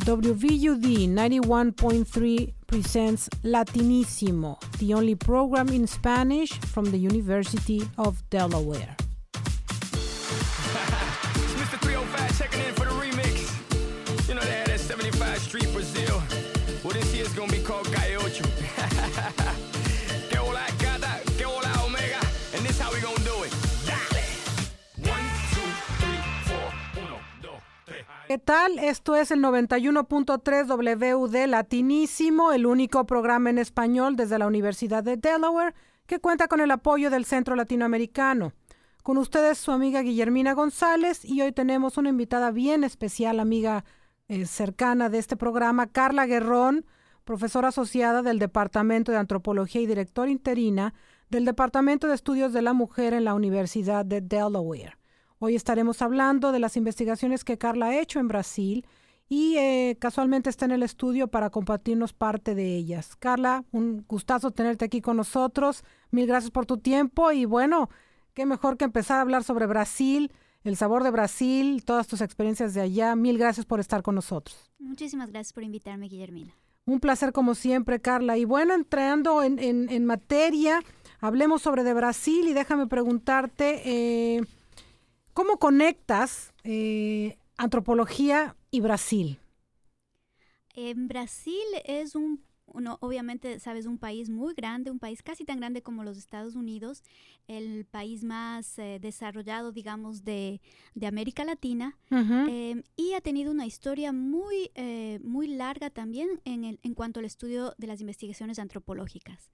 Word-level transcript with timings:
WVUD 0.00 1.08
91.3 1.08 2.52
presents 2.66 3.28
Latinissimo, 3.42 4.58
the 4.78 4.92
only 4.92 5.14
program 5.14 5.68
in 5.68 5.86
Spanish 5.86 6.52
from 6.52 6.90
the 6.90 6.98
University 6.98 7.82
of 7.96 8.28
Delaware. 8.28 8.96
¿Qué 28.34 28.38
tal? 28.38 28.80
Esto 28.80 29.14
es 29.14 29.30
el 29.30 29.38
91.3 29.38 30.66
WD 30.66 31.46
Latinísimo, 31.46 32.50
el 32.50 32.66
único 32.66 33.06
programa 33.06 33.50
en 33.50 33.58
español 33.58 34.16
desde 34.16 34.40
la 34.40 34.48
Universidad 34.48 35.04
de 35.04 35.16
Delaware 35.16 35.72
que 36.08 36.18
cuenta 36.18 36.48
con 36.48 36.60
el 36.60 36.72
apoyo 36.72 37.10
del 37.10 37.26
Centro 37.26 37.54
Latinoamericano. 37.54 38.52
Con 39.04 39.18
ustedes 39.18 39.58
su 39.58 39.70
amiga 39.70 40.02
Guillermina 40.02 40.52
González 40.52 41.24
y 41.24 41.42
hoy 41.42 41.52
tenemos 41.52 41.96
una 41.96 42.08
invitada 42.08 42.50
bien 42.50 42.82
especial, 42.82 43.38
amiga 43.38 43.84
eh, 44.26 44.46
cercana 44.46 45.08
de 45.10 45.18
este 45.18 45.36
programa, 45.36 45.86
Carla 45.86 46.26
Guerrón, 46.26 46.86
profesora 47.22 47.68
asociada 47.68 48.22
del 48.22 48.40
Departamento 48.40 49.12
de 49.12 49.18
Antropología 49.18 49.80
y 49.80 49.86
directora 49.86 50.28
interina 50.28 50.92
del 51.30 51.44
Departamento 51.44 52.08
de 52.08 52.16
Estudios 52.16 52.52
de 52.52 52.62
la 52.62 52.72
Mujer 52.72 53.14
en 53.14 53.26
la 53.26 53.34
Universidad 53.34 54.04
de 54.04 54.22
Delaware. 54.22 54.96
Hoy 55.44 55.56
estaremos 55.56 56.00
hablando 56.00 56.52
de 56.52 56.58
las 56.58 56.74
investigaciones 56.78 57.44
que 57.44 57.58
Carla 57.58 57.88
ha 57.88 58.00
hecho 58.00 58.18
en 58.18 58.28
Brasil 58.28 58.86
y 59.28 59.58
eh, 59.58 59.94
casualmente 60.00 60.48
está 60.48 60.64
en 60.64 60.70
el 60.70 60.82
estudio 60.82 61.28
para 61.28 61.50
compartirnos 61.50 62.14
parte 62.14 62.54
de 62.54 62.74
ellas. 62.74 63.14
Carla, 63.16 63.62
un 63.70 64.06
gustazo 64.08 64.52
tenerte 64.52 64.86
aquí 64.86 65.02
con 65.02 65.18
nosotros. 65.18 65.84
Mil 66.10 66.26
gracias 66.26 66.50
por 66.50 66.64
tu 66.64 66.78
tiempo 66.78 67.30
y 67.30 67.44
bueno, 67.44 67.90
qué 68.32 68.46
mejor 68.46 68.78
que 68.78 68.86
empezar 68.86 69.18
a 69.18 69.20
hablar 69.20 69.44
sobre 69.44 69.66
Brasil, 69.66 70.32
el 70.62 70.76
sabor 70.78 71.04
de 71.04 71.10
Brasil, 71.10 71.84
todas 71.84 72.06
tus 72.06 72.22
experiencias 72.22 72.72
de 72.72 72.80
allá. 72.80 73.14
Mil 73.14 73.36
gracias 73.36 73.66
por 73.66 73.80
estar 73.80 74.02
con 74.02 74.14
nosotros. 74.14 74.72
Muchísimas 74.78 75.28
gracias 75.30 75.52
por 75.52 75.62
invitarme, 75.62 76.08
Guillermina. 76.08 76.54
Un 76.86 77.00
placer 77.00 77.32
como 77.34 77.54
siempre, 77.54 78.00
Carla. 78.00 78.38
Y 78.38 78.46
bueno, 78.46 78.72
entrando 78.72 79.42
en, 79.42 79.58
en- 79.58 79.90
en 79.90 80.06
materia, 80.06 80.80
hablemos 81.20 81.60
sobre 81.60 81.84
de 81.84 81.92
Brasil 81.92 82.48
y 82.48 82.54
déjame 82.54 82.86
preguntarte, 82.86 83.82
eh, 83.84 84.40
¿cómo 85.34 85.58
conectas 85.58 86.52
eh, 86.64 87.36
antropología 87.56 88.56
y 88.70 88.80
Brasil? 88.80 89.38
En 90.74 91.06
Brasil 91.08 91.62
es 91.84 92.14
un, 92.14 92.42
uno, 92.66 92.98
obviamente, 93.00 93.60
sabes, 93.60 93.86
un 93.86 93.98
país 93.98 94.28
muy 94.28 94.54
grande, 94.54 94.90
un 94.90 94.98
país 94.98 95.22
casi 95.22 95.44
tan 95.44 95.58
grande 95.58 95.82
como 95.82 96.02
los 96.04 96.18
Estados 96.18 96.56
Unidos, 96.56 97.02
el 97.46 97.84
país 97.84 98.24
más 98.24 98.78
eh, 98.78 98.98
desarrollado, 99.00 99.70
digamos, 99.72 100.24
de, 100.24 100.60
de 100.94 101.06
América 101.06 101.44
Latina, 101.44 101.96
eh, 102.44 102.82
y 102.96 103.12
ha 103.14 103.20
tenido 103.20 103.52
una 103.52 103.66
historia 103.66 104.12
muy, 104.12 104.70
eh, 104.74 105.20
muy 105.22 105.46
larga 105.46 105.90
también 105.90 106.40
en, 106.44 106.64
el, 106.64 106.80
en 106.82 106.94
cuanto 106.94 107.20
al 107.20 107.26
estudio 107.26 107.74
de 107.78 107.86
las 107.86 108.00
investigaciones 108.00 108.58
antropológicas. 108.58 109.50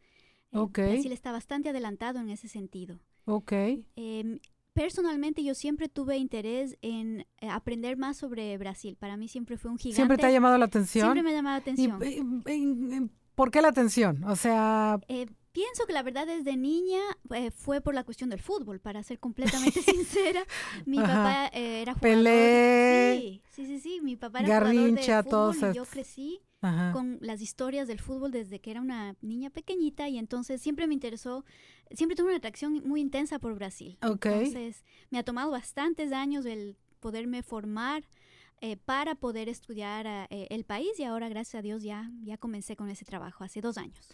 Eh, 0.53 0.69
Ok. 0.69 0.78
Brasil 0.84 1.12
está 1.12 1.33
bastante 1.33 1.70
adelantado 1.70 2.20
en 2.20 2.31
ese 2.31 2.48
sentido. 2.48 3.00
ok, 3.27 3.53
Em, 3.97 4.39
personalmente 4.73 5.43
yo 5.45 5.55
siempre 5.55 5.89
tuve 5.89 6.17
interés 6.17 6.77
en 6.83 7.27
eh, 7.41 7.49
aprender 7.51 7.97
más 7.97 8.17
sobre 8.17 8.57
Brasil. 8.59 8.97
Para 8.99 9.17
mí 9.17 9.29
siempre 9.29 9.57
fue 9.59 9.71
un 9.71 9.79
gigante. 9.79 9.97
¿siempre 9.97 10.17
te 10.19 10.27
ha 10.27 10.31
llamado 10.31 10.57
la 10.59 10.67
atención? 10.67 11.05
Siempre 11.07 11.23
me 11.23 11.31
ha 11.31 11.35
llamado 11.35 11.55
la 11.57 11.59
¿Y, 11.59 11.62
atención. 11.62 12.43
en- 12.47 12.93
en- 12.93 13.11
¿Por 13.35 13.51
qué 13.51 13.62
la 13.62 13.69
atención? 13.69 14.23
O 14.25 14.37
sea, 14.37 14.99
Eh, 15.09 15.27
pienso 15.53 15.87
que 15.87 15.93
la 15.95 16.03
verdad 16.03 16.27
desde 16.27 16.57
niña 16.57 17.00
eh, 17.34 17.50
fue 17.50 17.81
por 17.81 17.94
la 17.94 18.05
cuestión 18.05 18.28
del 18.31 18.41
fútbol, 18.41 18.81
para 18.81 19.03
ser 19.03 19.19
completamente 19.19 19.81
sincera. 19.83 20.43
Mi 20.84 20.99
papá 20.99 21.47
eh, 21.55 21.83
era 21.83 21.94
jugador. 21.94 22.19
Pelé, 22.19 23.19
Sí, 23.21 23.43
sí, 23.50 23.67
sí, 23.67 23.81
sí. 23.81 24.00
Mi 24.03 24.17
papá 24.17 24.41
era 24.41 24.49
Garrincha, 24.49 25.23
jugador 25.23 25.55
de 25.55 25.59
fútbol 25.61 25.73
y 25.73 25.77
yo 25.77 25.84
crecí 25.87 26.41
ajá. 26.61 26.93
con 26.93 27.17
las 27.23 27.41
historias 27.41 27.89
del 27.89 27.99
fútbol 28.00 28.31
desde 28.31 28.61
que 28.61 28.71
era 28.73 28.81
una 28.83 29.17
niña 29.23 29.49
pequeñita 29.49 30.09
y 30.09 30.19
entonces 30.19 30.61
siempre 30.61 30.87
me 30.87 30.93
interesó, 30.94 31.44
siempre 31.93 32.17
tuve 32.17 32.28
una 32.28 32.37
atracción 32.39 32.83
muy 32.87 33.01
intensa 33.01 33.39
por 33.39 33.55
Brasil. 33.55 33.99
Ok. 34.03 34.27
Entonces 34.27 34.84
me 35.11 35.19
ha 35.19 35.23
tomado 35.23 35.51
bastantes 35.51 36.12
años 36.12 36.47
el 36.47 36.77
poderme 37.01 37.43
formar 37.43 38.05
eh, 38.61 38.77
para 38.77 39.15
poder 39.15 39.49
estudiar 39.49 40.06
ah, 40.06 40.27
eh, 40.31 40.47
el 40.50 40.65
país 40.65 40.91
y 40.99 41.05
ahora 41.05 41.29
gracias 41.29 41.56
a 41.59 41.62
Dios 41.62 41.83
ya, 41.83 42.11
ya 42.23 42.37
comencé 42.37 42.77
con 42.77 42.91
ese 42.91 43.05
trabajo 43.05 43.43
hace 43.45 43.61
dos 43.61 43.79
años. 43.79 44.06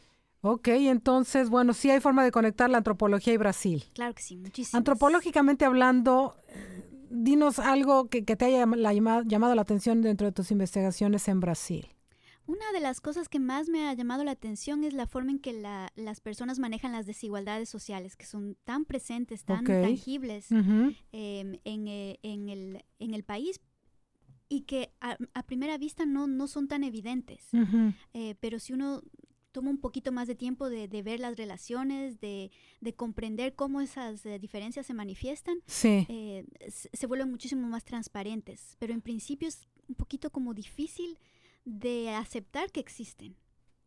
Ok, 0.43 0.69
entonces, 0.69 1.49
bueno, 1.51 1.73
sí 1.75 1.91
hay 1.91 1.99
forma 2.01 2.23
de 2.23 2.31
conectar 2.31 2.71
la 2.71 2.79
antropología 2.79 3.33
y 3.33 3.37
Brasil. 3.39 3.85
Claro 3.95 4.15
que 4.15 4.23
sí, 4.23 4.37
muchísimo. 4.37 4.79
Antropológicamente 4.79 5.65
hablando, 5.65 6.37
eh, 6.49 6.89
dinos 7.11 7.59
algo 7.59 8.09
que, 8.09 8.25
que 8.25 8.37
te 8.37 8.45
haya 8.45 8.59
llama- 8.59 8.77
la 8.77 8.93
llama- 8.93 9.23
llamado 9.27 9.55
la 9.57 9.63
atención 9.63 10.03
dentro 10.03 10.27
de 10.27 10.33
tus 10.33 10.53
investigaciones 10.53 11.27
en 11.27 11.41
Brasil. 11.41 11.89
Una 12.47 12.71
de 12.73 12.81
las 12.81 13.01
cosas 13.01 13.29
que 13.29 13.39
más 13.41 13.69
me 13.69 13.89
ha 13.89 13.95
llamado 13.95 14.23
la 14.23 14.31
atención 14.31 14.85
es 14.85 14.95
la 14.95 15.07
forma 15.07 15.33
en 15.33 15.39
que 15.41 15.53
la- 15.53 15.93
las 15.97 16.21
personas 16.21 16.59
manejan 16.59 16.93
las 16.93 17.05
desigualdades 17.07 17.69
sociales, 17.69 18.17
que 18.17 18.25
son 18.27 18.57
tan 18.65 18.85
presentes, 18.85 19.45
tan 19.45 19.65
tangibles 19.83 20.51
em, 21.13 21.59
en, 21.65 21.89
eh, 21.89 22.19
en 22.23 22.49
el, 22.49 22.85
en 23.01 23.15
el 23.15 23.25
país 23.25 23.61
y 24.49 24.61
que 24.63 24.93
a, 25.01 25.17
a 25.35 25.43
primera 25.43 25.77
vista 25.77 26.07
no, 26.07 26.29
no 26.29 26.47
son 26.47 26.69
tan 26.69 26.85
evidentes. 26.85 27.49
Eh, 28.15 28.37
pero 28.39 28.61
si 28.61 28.73
uno 28.73 29.03
toma 29.51 29.71
un 29.71 29.79
poquito 29.79 30.13
más 30.13 30.29
de 30.29 30.35
tiempo 30.37 30.69
de, 30.69 30.87
de 30.87 31.03
ver 31.03 31.19
las 31.19 31.37
relaciones, 31.37 32.21
de, 32.21 32.53
de 32.81 32.95
comprender 32.95 33.55
cómo 33.57 33.81
esas 33.81 34.25
eh, 34.27 34.39
diferencias 34.39 34.87
se 34.87 34.95
manifiestan, 34.95 35.59
Sí, 35.67 36.07
eh, 36.09 36.45
se, 36.69 36.91
se 36.93 37.07
vuelven 37.09 37.31
muchísimo 37.31 37.67
más 37.67 37.83
transparentes. 37.85 38.77
Pero 38.79 38.93
en 38.93 39.01
principio 39.01 39.49
es 39.49 39.67
un 39.89 39.95
poquito 39.97 40.31
como 40.31 40.53
difícil 40.55 41.19
de 41.67 42.11
aceptar 42.15 42.71
que 42.73 42.81
existen. 42.81 43.37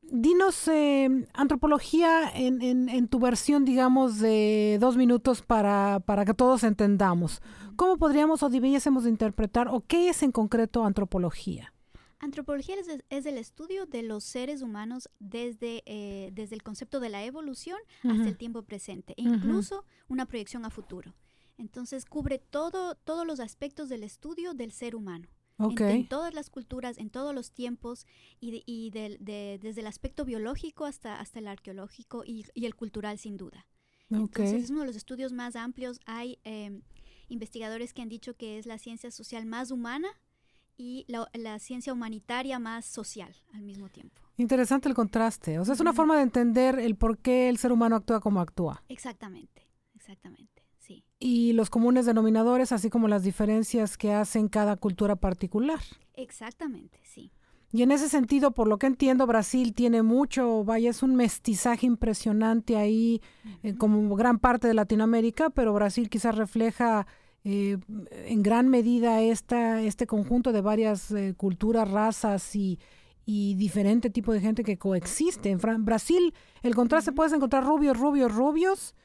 dinos 0.01 0.67
eh, 0.67 1.09
antropología 1.33 2.29
en, 2.33 2.61
en- 2.61 2.89
en 2.89 3.07
tu 3.07 3.19
versión, 3.19 3.65
digamos, 3.65 4.19
de 4.19 4.77
dos 4.79 4.95
minutos 4.97 5.41
para, 5.41 5.99
para 6.05 6.23
que 6.25 6.33
todos 6.33 6.63
entendamos. 6.63 7.41
¿Cómo 7.75 7.97
podríamos 7.97 8.43
o 8.43 8.49
debiésemos 8.49 9.03
de 9.05 9.09
interpretar 9.09 9.67
o 9.69 9.81
qué 9.87 10.09
es 10.09 10.21
en 10.23 10.31
concreto 10.31 10.83
antropología? 10.85 11.73
Antropología 12.19 12.75
es, 12.75 12.87
es 13.09 13.25
el 13.25 13.37
estudio 13.37 13.85
de 13.85 14.03
los 14.03 14.23
seres 14.25 14.61
humanos 14.61 15.09
desde, 15.19 15.83
eh, 15.85 16.31
desde 16.33 16.55
el 16.55 16.63
concepto 16.63 16.99
de 16.99 17.09
la 17.09 17.23
evolución 17.23 17.77
hasta 18.03 18.27
el 18.27 18.37
tiempo 18.37 18.63
presente, 18.63 19.13
e 19.17 19.21
incluso 19.23 19.85
una 20.09 20.25
proyección 20.25 20.65
a 20.65 20.69
futuro. 20.69 21.13
Entonces 21.57 22.03
cubre 22.05 22.37
todo, 22.39 22.95
todos 22.95 23.25
los 23.25 23.39
aspectos 23.39 23.87
del 23.89 24.03
estudio 24.03 24.53
del 24.53 24.71
ser 24.73 24.95
humano. 24.95 25.27
En- 25.59 25.65
Ok, 25.65 25.81
En, 25.81 26.07
todas 26.07 26.33
las 26.33 26.49
culturas, 26.49 26.97
en 26.97 27.09
todos 27.09 27.35
los 27.35 27.51
tiempos, 27.51 28.07
y, 28.39 28.51
de- 28.51 28.63
y 28.65 28.89
del- 28.91 29.17
de- 29.19 29.59
desde 29.61 29.81
el 29.81 29.87
aspecto 29.87 30.25
biológico 30.25 30.85
hasta, 30.85 31.19
hasta 31.19 31.39
el 31.39 31.47
arqueológico 31.47 32.23
y, 32.25 32.45
y 32.53 32.65
el 32.65 32.75
cultural, 32.75 33.17
sin 33.19 33.37
duda. 33.37 33.65
ok. 34.09 34.17
Entonces 34.39 34.63
es 34.63 34.69
uno 34.69 34.81
de 34.81 34.87
los 34.87 34.95
estudios 34.95 35.33
más 35.33 35.55
amplios. 35.55 35.99
Hay 36.05 36.39
eh, 36.43 36.81
investigadores 37.27 37.93
que 37.93 38.01
han 38.01 38.09
dicho 38.09 38.35
que 38.35 38.57
es 38.57 38.65
la 38.65 38.77
ciencia 38.77 39.11
social 39.11 39.45
más 39.45 39.69
humana 39.71 40.07
y 40.77 41.03
la, 41.09 41.27
la 41.33 41.59
ciencia 41.59 41.91
humanitaria 41.93 42.57
más 42.57 42.85
social 42.85 43.35
al 43.53 43.63
mismo 43.63 43.89
tiempo. 43.89 44.21
Interesante 44.37 44.87
el 44.87 44.95
contraste. 44.95 45.59
O 45.59 45.65
sea, 45.65 45.73
es 45.73 45.81
una 45.81 45.91
forma 45.91 46.15
de 46.15 46.23
entender 46.23 46.79
el 46.79 46.95
por 46.95 47.17
qué 47.17 47.49
el 47.49 47.57
ser 47.57 47.73
humano 47.73 47.97
actúa 47.97 48.21
como 48.21 48.39
actúa. 48.39 48.81
Exactamente, 48.87 49.67
exactamente, 49.93 50.58
sí. 50.89 51.03
Y 51.19 51.53
los 51.53 51.69
comunes 51.69 52.05
denominadores, 52.05 52.71
así 52.71 52.89
como 52.89 53.07
las 53.07 53.23
diferencias 53.23 53.97
que 53.97 54.11
hacen 54.11 54.47
cada 54.47 54.75
cultura 54.75 55.15
particular. 55.15 55.79
Exactamente, 56.15 56.99
sí. 57.03 57.31
Y 57.71 57.83
en 57.83 57.91
ese 57.91 58.09
sentido, 58.09 58.49
por 58.51 58.67
lo 58.67 58.79
que 58.79 58.87
entiendo, 58.87 59.27
Brasil 59.27 59.75
tiene 59.75 60.01
mucho, 60.01 60.63
vaya, 60.63 60.89
es 60.89 61.03
un 61.03 61.15
mestizaje 61.15 61.85
impresionante 61.85 62.75
ahí, 62.77 63.21
eh, 63.61 63.75
como 63.75 64.15
gran 64.15 64.39
parte 64.39 64.67
de 64.67 64.73
Latinoamérica, 64.73 65.51
pero 65.51 65.71
Brasil 65.73 66.09
quizás 66.09 66.35
refleja 66.35 67.05
eh, 67.43 67.77
en 68.25 68.41
gran 68.41 68.69
medida 68.69 69.21
esta, 69.21 69.83
este 69.83 70.07
conjunto 70.07 70.51
de 70.51 70.61
varias 70.61 71.11
eh, 71.11 71.35
culturas, 71.37 71.91
razas 71.91 72.55
y, 72.55 72.79
y 73.23 73.53
diferente 73.53 74.09
tipo 74.09 74.33
de 74.33 74.41
gente 74.41 74.63
que 74.63 74.79
coexiste. 74.79 75.51
En 75.51 75.59
Fran- 75.59 75.85
Brasil, 75.85 76.33
el 76.63 76.73
contraste 76.73 77.11
puedes 77.11 77.33
encontrar 77.33 77.63
rubios, 77.65 77.95
rubios, 77.99 78.33
rubios 78.33 78.95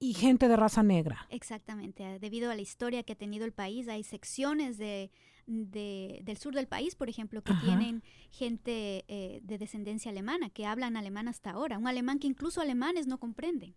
y 0.00 0.14
gente 0.14 0.48
de 0.48 0.56
raza 0.56 0.82
negra. 0.82 1.26
Exactamente. 1.30 2.04
ah, 2.04 2.18
Debido 2.18 2.50
a 2.50 2.54
la 2.56 2.62
historia 2.62 3.02
que 3.04 3.12
ha 3.12 3.16
tenido 3.16 3.44
el 3.44 3.52
país, 3.52 3.86
hay 3.86 4.02
secciones 4.02 4.78
de, 4.78 5.12
de- 5.46 6.20
del 6.24 6.38
sur 6.38 6.54
del 6.54 6.66
país, 6.66 6.94
por 6.96 7.08
ejemplo, 7.08 7.42
que 7.42 7.52
Ajá. 7.52 7.64
tienen 7.66 8.02
gente 8.30 9.04
eh, 9.08 9.40
de 9.44 9.58
descendencia 9.58 10.10
alemana, 10.10 10.50
que 10.50 10.66
hablan 10.66 10.96
alemán 10.96 11.28
hasta 11.28 11.50
ahora. 11.50 11.78
Un 11.78 11.86
alemán 11.86 12.18
que 12.18 12.26
incluso 12.26 12.60
alemanes 12.60 13.06
no 13.06 13.18
comprenden. 13.20 13.76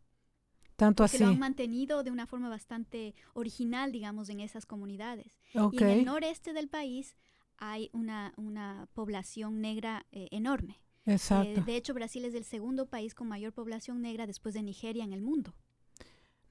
Tanto 0.76 1.04
que 1.04 1.16
así. 1.16 1.20
lo 1.20 1.28
han 1.30 1.38
mantenido 1.40 2.04
de 2.04 2.10
una 2.10 2.26
forma 2.26 2.50
bastante 2.50 3.14
original, 3.34 3.92
digamos, 3.92 4.30
en 4.30 4.40
esas 4.40 4.66
comunidades. 4.66 5.38
Y 5.72 5.84
en 5.84 5.90
el 5.90 6.06
noreste 6.06 6.52
del 6.54 6.68
país 6.68 7.16
hay 7.58 7.90
una, 7.94 8.34
una 8.38 8.88
población 8.94 9.62
negra 9.62 10.06
eh, 10.12 10.30
enorme. 10.32 10.82
Exacto. 11.06 11.60
Eh, 11.62 11.64
de 11.64 11.76
hecho, 11.76 11.94
Brasil 11.94 12.26
es 12.26 12.34
el 12.34 12.44
segundo 12.46 12.88
país 12.88 13.14
con 13.14 13.28
mayor 13.28 13.54
población 13.54 14.02
negra 14.02 14.26
después 14.26 14.56
de 14.56 14.64
Nigeria 14.64 15.04
en 15.04 15.14
el 15.14 15.22
mundo. 15.22 15.54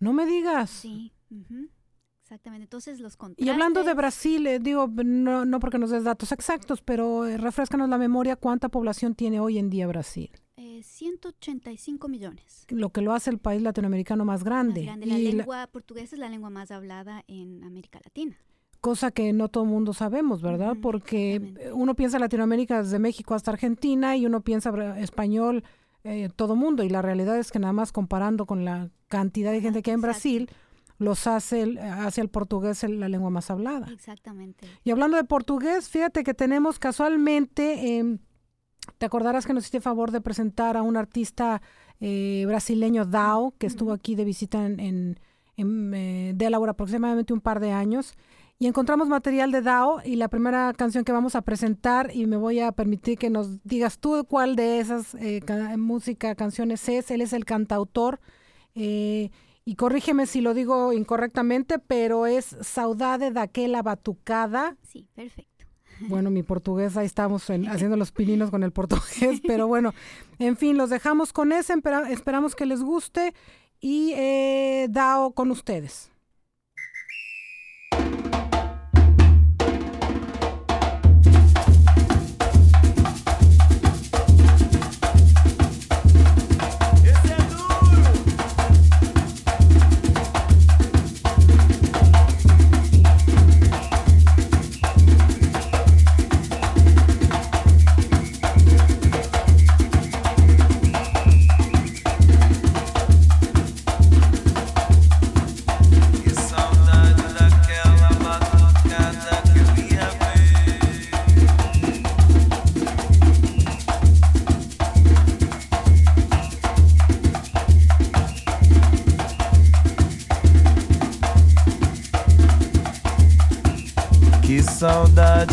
No 0.02 0.12
me 0.12 0.26
digas. 0.26 0.68
Sí, 0.70 1.12
exactamente. 2.22 2.64
Entonces 2.64 3.00
los 3.00 3.16
contrastes... 3.16 3.46
Y 3.46 3.50
hablando 3.50 3.84
de 3.84 3.94
Brasil, 3.94 4.46
eh, 4.46 4.58
digo, 4.58 4.88
no, 5.04 5.44
no 5.44 5.60
porque 5.60 5.78
nos 5.78 5.90
des 5.90 6.04
datos 6.04 6.32
exactos, 6.32 6.80
pero 6.82 7.26
eh, 7.26 7.36
refrescanos 7.36 7.88
la 7.88 7.98
memoria, 7.98 8.36
¿cuánta 8.36 8.68
población 8.68 9.14
tiene 9.14 9.40
hoy 9.40 9.58
en 9.58 9.70
día 9.70 9.86
Brasil? 9.86 10.30
eh, 10.56 10.82
185 10.84 12.08
millones. 12.08 12.66
Lo 12.68 12.90
que 12.90 13.00
lo 13.00 13.12
hace 13.12 13.30
el 13.30 13.38
país 13.38 13.62
latinoamericano 13.62 14.24
más 14.24 14.40
Más 14.40 14.44
grande. 14.44 14.82
grande. 14.84 15.06
La 15.06 15.18
Y 15.18 15.32
la- 15.32 15.36
lengua 15.38 15.66
portuguesa 15.68 16.14
es 16.14 16.18
la 16.20 16.28
lengua 16.28 16.50
más 16.50 16.70
hablada 16.70 17.24
en 17.26 17.64
América 17.64 18.00
Latina. 18.04 18.36
cosa 18.80 19.12
que 19.12 19.32
no 19.32 19.48
todo 19.48 19.62
el 19.62 19.70
mundo 19.70 19.92
sabemos, 19.92 20.42
¿verdad? 20.42 20.76
Porque 20.82 21.54
uno 21.72 21.94
piensa 21.94 22.18
Latinoamérica 22.18 22.82
desde 22.82 22.98
México 22.98 23.34
hasta 23.34 23.52
Argentina 23.52 24.16
y 24.16 24.26
uno 24.26 24.40
piensa 24.40 24.98
español 24.98 25.62
eh, 26.04 26.28
todo 26.34 26.56
mundo 26.56 26.82
y 26.82 26.88
la 26.88 27.02
realidad 27.02 27.38
es 27.38 27.50
que 27.52 27.58
nada 27.58 27.72
más 27.72 27.92
comparando 27.92 28.46
con 28.46 28.64
la 28.64 28.90
cantidad 29.08 29.52
de 29.52 29.60
gente 29.60 29.82
que 29.82 29.90
hay 29.90 29.94
en 29.94 30.00
exacto. 30.00 30.12
Brasil, 30.12 30.50
los 30.98 31.26
hace, 31.26 31.62
el- 31.62 31.78
hace 31.78 32.20
el 32.20 32.28
portugués 32.28 32.82
la 32.84 33.08
lengua 33.08 33.30
más 33.30 33.50
hablada. 33.50 33.88
Exactamente. 33.92 34.66
Y 34.84 34.90
hablando 34.90 35.16
de 35.16 35.24
portugués, 35.24 35.88
fíjate 35.88 36.22
que 36.24 36.34
tenemos 36.34 36.78
casualmente, 36.78 37.98
em, 37.98 38.18
te 38.98 39.06
acordarás 39.06 39.46
que 39.46 39.52
nos 39.54 39.62
hiciste 39.64 39.80
favor 39.80 40.10
de 40.10 40.20
presentar 40.20 40.76
a 40.76 40.82
un 40.82 40.96
artista 40.96 41.60
eh, 42.04 42.44
brasileño, 42.48 43.04
Dao, 43.04 43.54
que 43.58 43.66
estuvo 43.68 43.92
aquí 43.92 44.16
de 44.16 44.24
visita 44.24 44.66
en, 44.66 44.80
en, 44.80 45.20
en, 45.56 45.94
eh, 45.94 46.32
Delaware 46.34 46.70
aproximadamente 46.70 47.32
un 47.32 47.40
par 47.40 47.60
de 47.60 47.70
años. 47.70 48.14
Y 48.62 48.68
encontramos 48.68 49.08
material 49.08 49.50
de 49.50 49.60
Dao 49.60 50.00
y 50.04 50.14
la 50.14 50.28
primera 50.28 50.72
canción 50.72 51.02
que 51.02 51.10
vamos 51.10 51.34
a 51.34 51.42
presentar, 51.42 52.14
y 52.14 52.26
me 52.26 52.36
voy 52.36 52.60
a 52.60 52.70
permitir 52.70 53.18
que 53.18 53.28
nos 53.28 53.60
digas 53.64 53.98
tú 53.98 54.24
cuál 54.28 54.54
de 54.54 54.78
esas 54.78 55.16
eh, 55.16 55.40
ca- 55.44 55.76
música, 55.76 56.36
canciones 56.36 56.88
es. 56.88 57.10
Él 57.10 57.22
es 57.22 57.32
el 57.32 57.44
cantautor. 57.44 58.20
eh, 58.76 59.30
y 59.64 59.74
corrígeme 59.74 60.26
si 60.26 60.40
lo 60.40 60.54
digo 60.54 60.92
incorrectamente, 60.92 61.80
pero 61.80 62.26
es 62.26 62.56
Saudade 62.60 63.32
daquela 63.32 63.82
batucada. 63.82 64.76
Sí, 64.84 65.08
perfecto. 65.12 65.66
Bueno, 66.08 66.30
mi 66.30 66.44
portugués, 66.44 66.96
ahí 66.96 67.06
estamos 67.06 67.50
en- 67.50 67.66
haciendo 67.68 67.96
los 67.96 68.12
pininos 68.12 68.50
con 68.52 68.62
el 68.62 68.70
portugués, 68.70 69.40
pero 69.44 69.66
bueno, 69.66 69.92
en 70.38 70.56
fin, 70.56 70.76
los 70.76 70.88
dejamos 70.88 71.32
con 71.32 71.50
ese, 71.50 71.72
espera- 71.74 72.08
esperamos 72.12 72.54
que 72.54 72.66
les 72.66 72.80
guste 72.80 73.34
y 73.80 74.12
eh, 74.14 74.86
Dao 74.88 75.32
con 75.32 75.50
ustedes. 75.50 76.11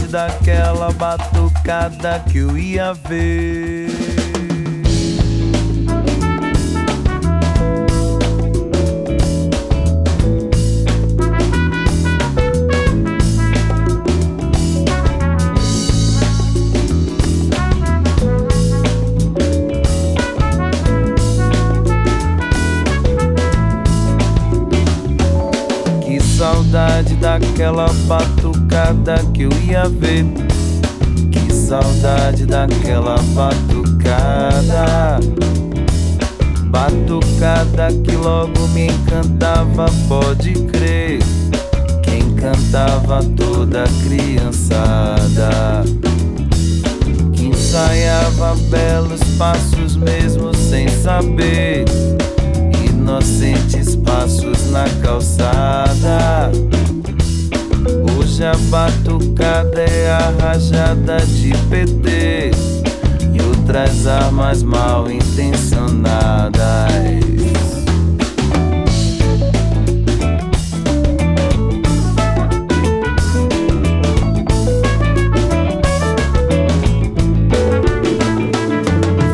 Daquela 0.09 0.91
batucada 0.91 2.23
que 2.31 2.39
eu 2.39 2.57
ia 2.57 2.93
ver. 2.93 3.98
Saudade 26.69 27.15
daquela 27.15 27.87
batucada 28.05 29.15
que 29.33 29.41
eu 29.43 29.49
ia 29.67 29.89
ver. 29.89 30.23
Que 31.31 31.51
saudade 31.51 32.45
daquela 32.45 33.15
batucada. 33.33 35.19
Batucada 36.65 37.87
que 38.03 38.15
logo 38.15 38.67
me 38.67 38.85
encantava, 38.85 39.87
pode 40.07 40.53
crer. 40.67 41.19
Quem 42.03 42.35
cantava 42.35 43.23
toda 43.35 43.85
criançada. 44.03 45.49
Que 47.33 47.45
ensaiava 47.47 48.55
belos 48.69 49.23
passos 49.39 49.95
mesmo 49.95 50.55
sem 50.55 50.87
saber 50.87 51.85
inocentes 52.87 53.88
passos 54.09 54.71
na 54.71 54.85
calçada. 55.03 56.51
Hoje 58.17 58.43
a 58.43 58.55
batucada 58.69 59.81
é 59.81 60.09
a 60.09 60.33
rajada 60.41 61.17
de 61.17 61.51
PT 61.69 62.49
e 63.33 63.41
outras 63.43 64.07
armas 64.07 64.63
mal 64.63 65.09
intencionadas. 65.11 66.49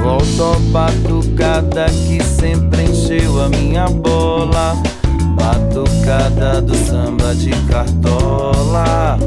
Volto 0.03 0.59
batucada 0.71 1.85
que 1.85 2.21
sempre 2.21 2.74
encheu 3.05 3.41
a 3.41 3.49
minha 3.49 3.85
bola. 3.87 4.75
Batucada 5.35 6.61
do 6.61 6.75
samba 6.75 7.35
de 7.35 7.51
cartola. 7.67 9.17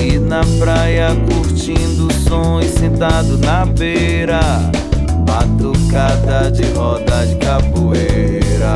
E 0.00 0.18
na 0.18 0.42
praia 0.58 1.16
curtindo 1.26 2.08
o 2.08 2.12
som 2.12 2.60
e 2.60 2.68
sentado 2.68 3.38
na 3.38 3.64
beira. 3.64 4.40
Batucada 5.26 6.50
de 6.50 6.64
roda 6.72 7.26
de 7.26 7.36
capoeira. 7.36 8.74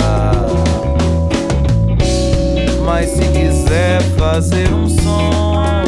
Mas 2.85 3.11
se 3.11 3.25
quiser 3.28 4.02
fazer 4.16 4.73
um 4.73 4.88
som 4.88 5.85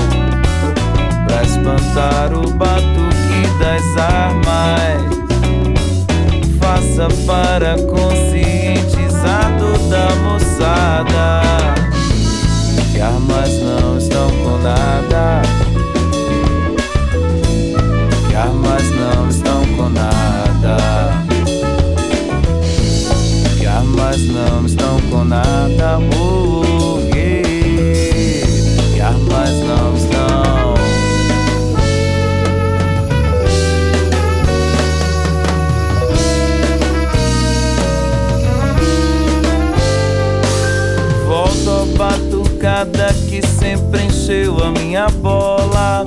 pra 1.27 1.43
espantar 1.43 2.33
o 2.35 2.51
batuque 2.53 3.59
das 3.59 3.97
armas. 3.97 5.24
Faça 6.75 7.07
para 7.25 7.77
conscientizar 7.83 9.57
toda 9.61 10.09
a 10.09 10.17
moçada 10.17 11.43
que 12.93 13.01
armas 13.01 13.61
não 13.61 13.97
estão 13.97 14.29
com 14.43 14.59
nada. 14.59 15.43
Que 18.29 18.35
armas 18.35 18.91
não 18.91 19.29
estão 19.29 19.65
com 19.77 19.89
nada. 19.89 20.77
Que 23.57 23.67
armas 23.67 24.21
não 24.23 24.67
estão 24.67 25.01
com 25.13 25.25
nada. 25.25 26.01
Oh, 26.19 26.65
yeah. 26.65 26.74
A 44.65 44.71
minha 44.71 45.09
bola. 45.09 46.05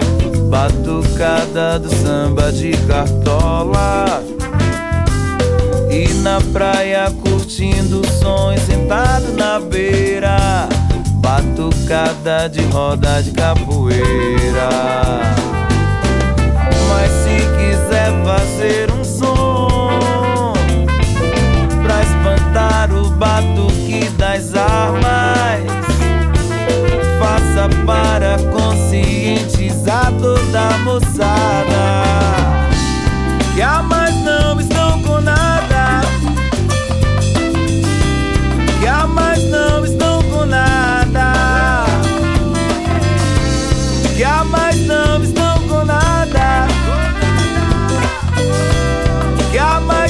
Batucada 0.49 1.79
do 1.79 1.89
samba 1.89 2.51
de 2.51 2.71
cartola. 2.87 4.23
E 5.91 6.07
na 6.21 6.39
praia 6.53 7.11
curtindo 7.21 8.01
o 8.01 8.07
som 8.07 8.55
sentado 8.57 9.33
na 9.33 9.59
beira. 9.59 10.67
batucada 11.27 12.47
de 12.47 12.61
roda 12.67 13.21
de 13.21 13.31
capoeira. 13.31 14.69
Para 27.87 28.37
conscientizar 28.51 30.11
toda 30.21 30.59
a 30.59 30.77
moçada 30.79 32.67
que 33.55 33.61
a 33.61 33.81
mais 33.81 34.13
não 34.23 34.59
estão 34.59 35.01
com 35.01 35.21
nada. 35.21 36.01
Que 38.79 38.87
a 38.87 39.07
mais 39.07 39.43
não 39.45 39.85
estão 39.85 40.21
com 40.23 40.45
nada. 40.45 41.85
Que 44.15 44.23
a 44.23 44.43
mais 44.43 44.85
não 44.85 45.23
estão 45.23 45.59
com 45.69 45.85
nada. 45.85 46.67
Que 49.49 49.57
a 49.57 49.79
mais 49.79 50.06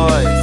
nós. 0.00 0.40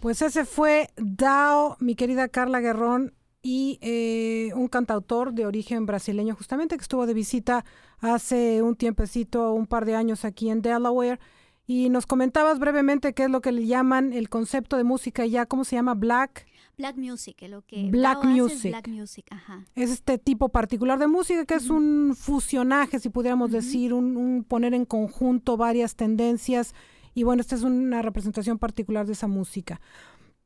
Pues 0.00 0.20
ese 0.20 0.44
fue 0.44 0.90
Dao, 0.96 1.76
mi 1.80 1.94
querida 1.96 2.28
Carla 2.28 2.60
Guerrón, 2.60 3.14
y 3.42 3.78
eh, 3.82 4.52
un 4.54 4.68
cantautor 4.68 5.34
de 5.34 5.44
origen 5.44 5.86
brasileño, 5.86 6.34
justamente 6.34 6.76
que 6.76 6.82
estuvo 6.82 7.06
de 7.06 7.14
visita 7.14 7.64
hace 8.00 8.62
un 8.62 8.76
tiempecito, 8.76 9.52
un 9.52 9.66
par 9.66 9.84
de 9.84 9.96
años 9.96 10.24
aquí 10.24 10.50
en 10.50 10.62
Delaware. 10.62 11.20
Y 11.66 11.88
nos 11.88 12.06
comentabas 12.06 12.58
brevemente 12.58 13.14
qué 13.14 13.24
es 13.24 13.30
lo 13.30 13.40
que 13.40 13.50
le 13.52 13.66
llaman 13.66 14.12
el 14.12 14.28
concepto 14.28 14.76
de 14.76 14.84
música 14.84 15.24
ya, 15.24 15.46
¿cómo 15.46 15.64
se 15.64 15.76
llama? 15.76 15.94
Black. 15.94 16.46
Black 16.76 16.96
music, 16.96 17.36
lo 17.48 17.62
que 17.62 17.88
Black 17.90 18.18
es 18.24 18.30
music. 18.30 18.70
black 18.72 18.88
music, 18.88 19.26
ajá. 19.30 19.64
Es 19.74 19.90
este 19.90 20.18
tipo 20.18 20.50
particular 20.50 20.98
de 20.98 21.06
música 21.06 21.44
que 21.46 21.54
es 21.54 21.70
un 21.70 22.14
fusionaje, 22.18 22.98
si 22.98 23.08
pudiéramos 23.08 23.50
decir, 23.50 23.94
un, 23.94 24.16
un 24.16 24.44
poner 24.44 24.74
en 24.74 24.84
conjunto 24.84 25.56
varias 25.56 25.94
tendencias. 25.96 26.74
Y 27.14 27.22
bueno, 27.22 27.40
esta 27.40 27.54
es 27.54 27.62
una 27.62 28.02
representación 28.02 28.58
particular 28.58 29.06
de 29.06 29.12
esa 29.12 29.28
música. 29.28 29.80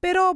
Pero 0.00 0.34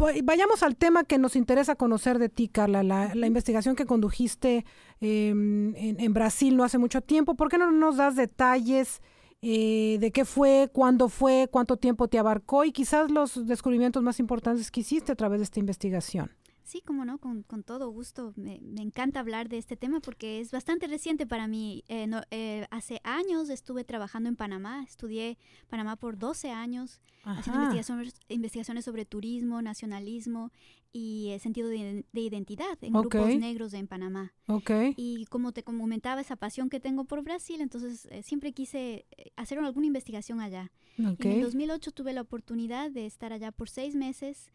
va- 0.00 0.12
vayamos 0.22 0.62
al 0.62 0.76
tema 0.76 1.04
que 1.04 1.18
nos 1.18 1.36
interesa 1.36 1.74
conocer 1.74 2.18
de 2.18 2.30
ti, 2.30 2.48
Carla, 2.48 2.82
la, 2.82 3.14
la 3.14 3.26
investigación 3.26 3.76
que 3.76 3.84
condujiste 3.84 4.64
eh, 5.02 5.28
en, 5.30 5.74
en 5.98 6.14
Brasil 6.14 6.56
no 6.56 6.64
hace 6.64 6.78
mucho 6.78 7.02
tiempo. 7.02 7.34
¿Por 7.34 7.50
qué 7.50 7.58
no 7.58 7.70
nos 7.70 7.96
das 7.98 8.16
detalles 8.16 9.02
eh, 9.46 9.98
de 10.00 10.10
qué 10.10 10.24
fue, 10.24 10.70
cuándo 10.72 11.10
fue, 11.10 11.48
cuánto 11.50 11.76
tiempo 11.76 12.08
te 12.08 12.18
abarcó 12.18 12.64
y 12.64 12.72
quizás 12.72 13.10
los 13.10 13.46
descubrimientos 13.46 14.02
más 14.02 14.18
importantes 14.18 14.70
que 14.70 14.80
hiciste 14.80 15.12
a 15.12 15.16
través 15.16 15.40
de 15.40 15.44
esta 15.44 15.60
investigación? 15.60 16.30
Sí, 16.64 16.80
como 16.80 17.04
no, 17.04 17.18
con, 17.18 17.42
con 17.42 17.62
todo 17.62 17.90
gusto. 17.90 18.32
Me, 18.36 18.58
me 18.62 18.80
encanta 18.80 19.20
hablar 19.20 19.50
de 19.50 19.58
este 19.58 19.76
tema 19.76 20.00
porque 20.00 20.40
es 20.40 20.50
bastante 20.50 20.86
reciente 20.86 21.26
para 21.26 21.46
mí. 21.46 21.84
Eh, 21.88 22.06
no- 22.06 22.22
eh, 22.30 22.66
hace 22.70 23.00
años 23.04 23.50
estuve 23.50 23.84
trabajando 23.84 24.30
en 24.30 24.36
Panamá, 24.36 24.82
estudié 24.82 25.36
Panamá 25.68 25.96
por 25.96 26.16
12 26.18 26.50
años, 26.50 27.02
haciendo 27.22 27.60
Ajá. 27.60 27.64
investigaciones, 27.74 28.14
investigaciones 28.28 28.84
sobre 28.86 29.04
turismo, 29.04 29.60
nacionalismo 29.60 30.52
y 30.90 31.30
eh, 31.32 31.38
sentido 31.38 31.68
de, 31.68 32.06
de 32.10 32.20
identidad 32.20 32.78
en 32.82 32.96
Ok. 32.96 33.12
grupos 33.14 33.36
negros 33.36 33.74
en 33.74 33.86
Panamá. 33.86 34.32
Ok. 34.46 34.70
Y 34.96 35.26
como 35.26 35.52
te 35.52 35.64
comentaba, 35.64 36.22
esa 36.22 36.36
pasión 36.36 36.70
que 36.70 36.80
tengo 36.80 37.04
por 37.04 37.22
Brasil, 37.22 37.60
entonces 37.60 38.06
eh, 38.10 38.22
siempre 38.22 38.52
quise 38.52 39.04
eh, 39.18 39.32
hacer 39.36 39.58
alguna 39.58 39.86
investigación 39.86 40.40
allá. 40.40 40.72
ok. 40.98 41.24
En 41.26 41.32
el 41.32 41.40
2008 41.42 41.90
tuve 41.92 42.14
la 42.14 42.22
oportunidad 42.22 42.90
de 42.90 43.04
estar 43.04 43.34
allá 43.34 43.52
por 43.52 43.68
seis 43.68 43.94
meses 43.94 44.50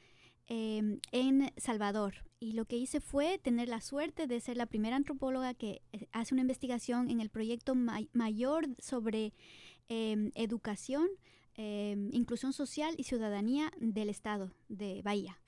eh, 0.50 1.00
en 1.12 1.52
Salvador. 1.58 2.26
Y 2.42 2.54
lo 2.54 2.66
que 2.66 2.78
hice 2.78 3.00
fue 3.00 3.38
tener 3.38 3.70
la 3.70 3.82
suerte 3.82 4.28
de 4.28 4.40
ser 4.40 4.58
la 4.58 4.66
primera 4.66 4.96
antropóloga 4.98 5.54
que 5.54 5.82
eh, 5.94 6.08
hace 6.12 6.34
una 6.34 6.42
investigación 6.42 7.10
en 7.10 7.22
el 7.22 7.30
proyecto 7.30 7.76
ma- 7.76 8.02
mayor 8.14 8.68
sobre 8.80 9.34
eh, 9.88 10.32
educación, 10.36 11.08
eh, 11.56 11.96
inclusión 12.12 12.54
social 12.54 12.94
y 12.98 13.04
ciudadanía 13.04 13.72
del 13.80 14.10
estado 14.10 14.52
de 14.68 15.02
Bahía. 15.02 15.40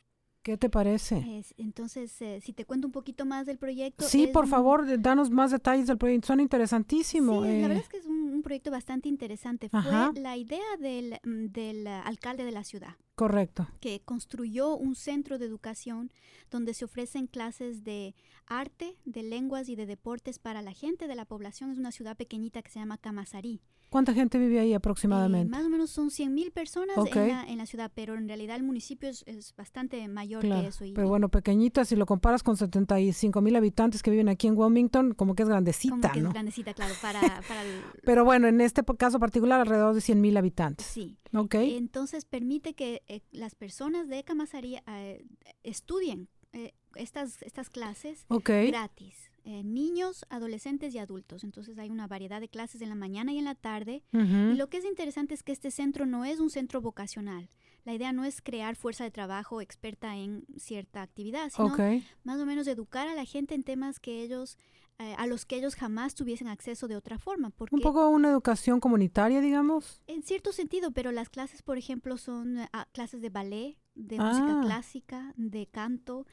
¿Qué 0.43 0.57
te 0.57 0.69
parece? 0.69 1.37
Es- 1.39 1.53
entonces, 1.57 2.19
eh, 2.21 2.39
si 2.41 2.51
te 2.53 2.65
cuento 2.65 2.87
un 2.87 2.91
poquito 2.91 3.25
más 3.25 3.45
del 3.45 3.57
proyecto. 3.59 4.05
Sí, 4.05 4.27
por 4.27 4.47
favor, 4.47 4.85
danos 4.99 5.29
más 5.29 5.51
detalles 5.51 5.85
del 5.87 5.97
proyecto. 5.97 6.27
Son 6.27 6.39
interesantísimos. 6.39 7.43
Sí, 7.45 7.49
la 7.51 7.57
eh, 7.57 7.61
verdad 7.61 7.77
es 7.77 7.89
que 7.89 7.97
es 7.97 8.05
un, 8.07 8.33
un 8.33 8.41
proyecto 8.41 8.71
bastante 8.71 9.07
interesante. 9.07 9.69
Ajá. 9.71 10.11
Fue 10.11 10.21
la 10.21 10.37
idea 10.37 10.77
del, 10.79 11.19
mm, 11.23 11.45
del 11.51 11.87
alcalde 11.87 12.43
de 12.43 12.51
la 12.51 12.63
ciudad. 12.63 12.95
Correcto. 13.13 13.67
que 13.81 14.01
construyó 14.01 14.75
un 14.75 14.95
centro 14.95 15.37
de 15.37 15.45
educación 15.45 16.11
donde 16.49 16.73
se 16.73 16.85
ofrecen 16.85 17.27
clases 17.27 17.83
de 17.83 18.15
arte, 18.47 18.97
de 19.05 19.21
lenguas 19.21 19.69
y 19.69 19.75
de 19.75 19.85
deportes 19.85 20.39
para 20.39 20.63
la 20.63 20.71
gente 20.73 21.07
de 21.07 21.13
la 21.13 21.25
población. 21.25 21.69
Es 21.69 21.77
una 21.77 21.91
ciudad 21.91 22.17
pequeñita 22.17 22.63
que 22.63 22.71
se 22.71 22.79
llama 22.79 22.97
Camasarí. 22.97 23.61
¿Cuánta 23.91 24.13
gente 24.13 24.39
vive 24.39 24.57
ahí 24.57 24.71
Eh, 24.71 24.75
aproximadamente? 24.75 25.49
más 25.51 25.65
o 25.65 25.69
menos 25.69 25.89
son 25.89 26.09
100.000 26.11 26.49
personas 26.53 26.97
Ok. 26.97 27.13
en, 27.13 27.27
la, 27.27 27.43
en 27.43 27.57
la 27.57 27.65
ciudad, 27.65 27.91
pero 27.93 28.15
en 28.15 28.25
realidad 28.25 28.55
el 28.55 28.63
municipio 28.63 29.09
es, 29.09 29.23
es 29.27 29.53
bastante 29.57 30.07
mayor 30.07 30.39
Claro, 30.43 30.61
que 30.61 30.67
eso. 30.69 30.85
y- 30.85 30.93
pero 30.93 31.09
bueno, 31.09 31.27
pequeñita, 31.27 31.83
si 31.83 31.97
lo 31.97 32.05
comparas 32.05 32.41
con 32.41 32.55
75 32.55 33.41
mil 33.41 33.53
habitantes 33.57 34.01
que 34.01 34.09
viven 34.09 34.29
aquí 34.29 34.47
en 34.47 34.57
Wilmington, 34.57 35.13
como 35.13 35.35
que 35.35 35.43
es 35.43 35.47
como 35.49 35.55
grandecita, 35.55 36.09
que 36.13 36.21
¿no? 36.21 36.29
es 36.29 36.33
grandecita, 36.33 36.73
claro, 36.73 36.95
para, 37.01 37.19
para 37.49 37.63
el- 37.63 37.81
Pero 38.05 38.23
bueno, 38.23 38.47
en 38.47 38.61
este 38.61 38.81
caso 38.97 39.19
particular, 39.19 39.59
alrededor 39.59 39.93
de 39.93 39.99
100 39.99 40.21
mil 40.21 40.37
habitantes. 40.37 40.85
sí. 40.87 41.17
¿Ok? 41.33 41.55
Entonces 41.55 42.23
permite 42.25 42.73
que 42.73 43.03
eh, 43.07 43.21
las 43.31 43.55
personas 43.55 44.07
de 44.09 44.23
Camasarí 44.23 44.77
eh, 44.87 45.25
estudien 45.63 46.27
eh, 46.53 46.73
estas, 46.95 47.41
estas 47.43 47.69
clases 47.69 48.25
ok. 48.27 48.49
gratis. 48.67 49.30
Eh, 49.43 49.63
niños, 49.63 50.25
adolescentes 50.29 50.93
y 50.93 50.99
adultos. 50.99 51.43
Entonces 51.43 51.77
hay 51.79 51.89
una 51.89 52.07
variedad 52.07 52.39
de 52.39 52.49
clases 52.49 52.81
en 52.81 52.89
la 52.89 52.95
mañana 52.95 53.33
y 53.33 53.37
en 53.39 53.45
la 53.45 53.55
tarde. 53.55 54.03
Y 54.13 54.55
lo 54.55 54.67
que 54.69 54.77
es 54.77 54.85
interesante 54.85 55.33
es 55.33 55.43
que 55.43 55.51
este 55.51 55.71
centro 55.71 56.05
no 56.05 56.25
es 56.25 56.39
un 56.39 56.49
centro 56.49 56.81
vocacional. 56.81 57.49
La 57.83 57.93
idea 57.93 58.11
no 58.11 58.23
es 58.25 58.41
crear 58.41 58.75
fuerza 58.75 59.03
de 59.03 59.09
trabajo 59.11 59.59
experta 59.61 60.15
en 60.15 60.45
cierta 60.57 61.01
actividad, 61.01 61.49
sino 61.49 61.75
más 62.23 62.39
o 62.39 62.45
menos 62.45 62.67
educar 62.67 63.07
a 63.07 63.15
la 63.15 63.25
gente 63.25 63.55
en 63.55 63.63
temas 63.63 63.99
que 63.99 64.21
ellos, 64.21 64.59
eh, 64.99 65.15
a 65.17 65.25
los 65.25 65.45
que 65.45 65.55
ellos 65.55 65.73
jamás 65.73 66.13
tuviesen 66.13 66.47
acceso 66.47 66.87
de 66.87 66.95
otra 66.95 67.17
forma. 67.17 67.49
Porque 67.49 67.73
Un 67.75 67.81
poco 67.81 68.07
una 68.09 68.29
educación 68.29 68.79
comunitaria, 68.79 69.41
digamos. 69.41 70.03
en 70.05 70.21
cierto 70.21 70.51
sentido, 70.51 70.91
pero 70.91 71.11
las 71.11 71.29
clases, 71.29 71.63
por 71.63 71.79
ejemplo, 71.79 72.17
son 72.17 72.59
eh, 72.59 72.69
ah, 72.71 72.87
clases 72.91 73.19
de 73.21 73.29
ballet, 73.31 73.77
de 73.95 74.17
Ah. 74.19 74.25
música 74.29 74.61
clásica, 74.61 75.33
de 75.35 75.65
canto. 75.65 76.27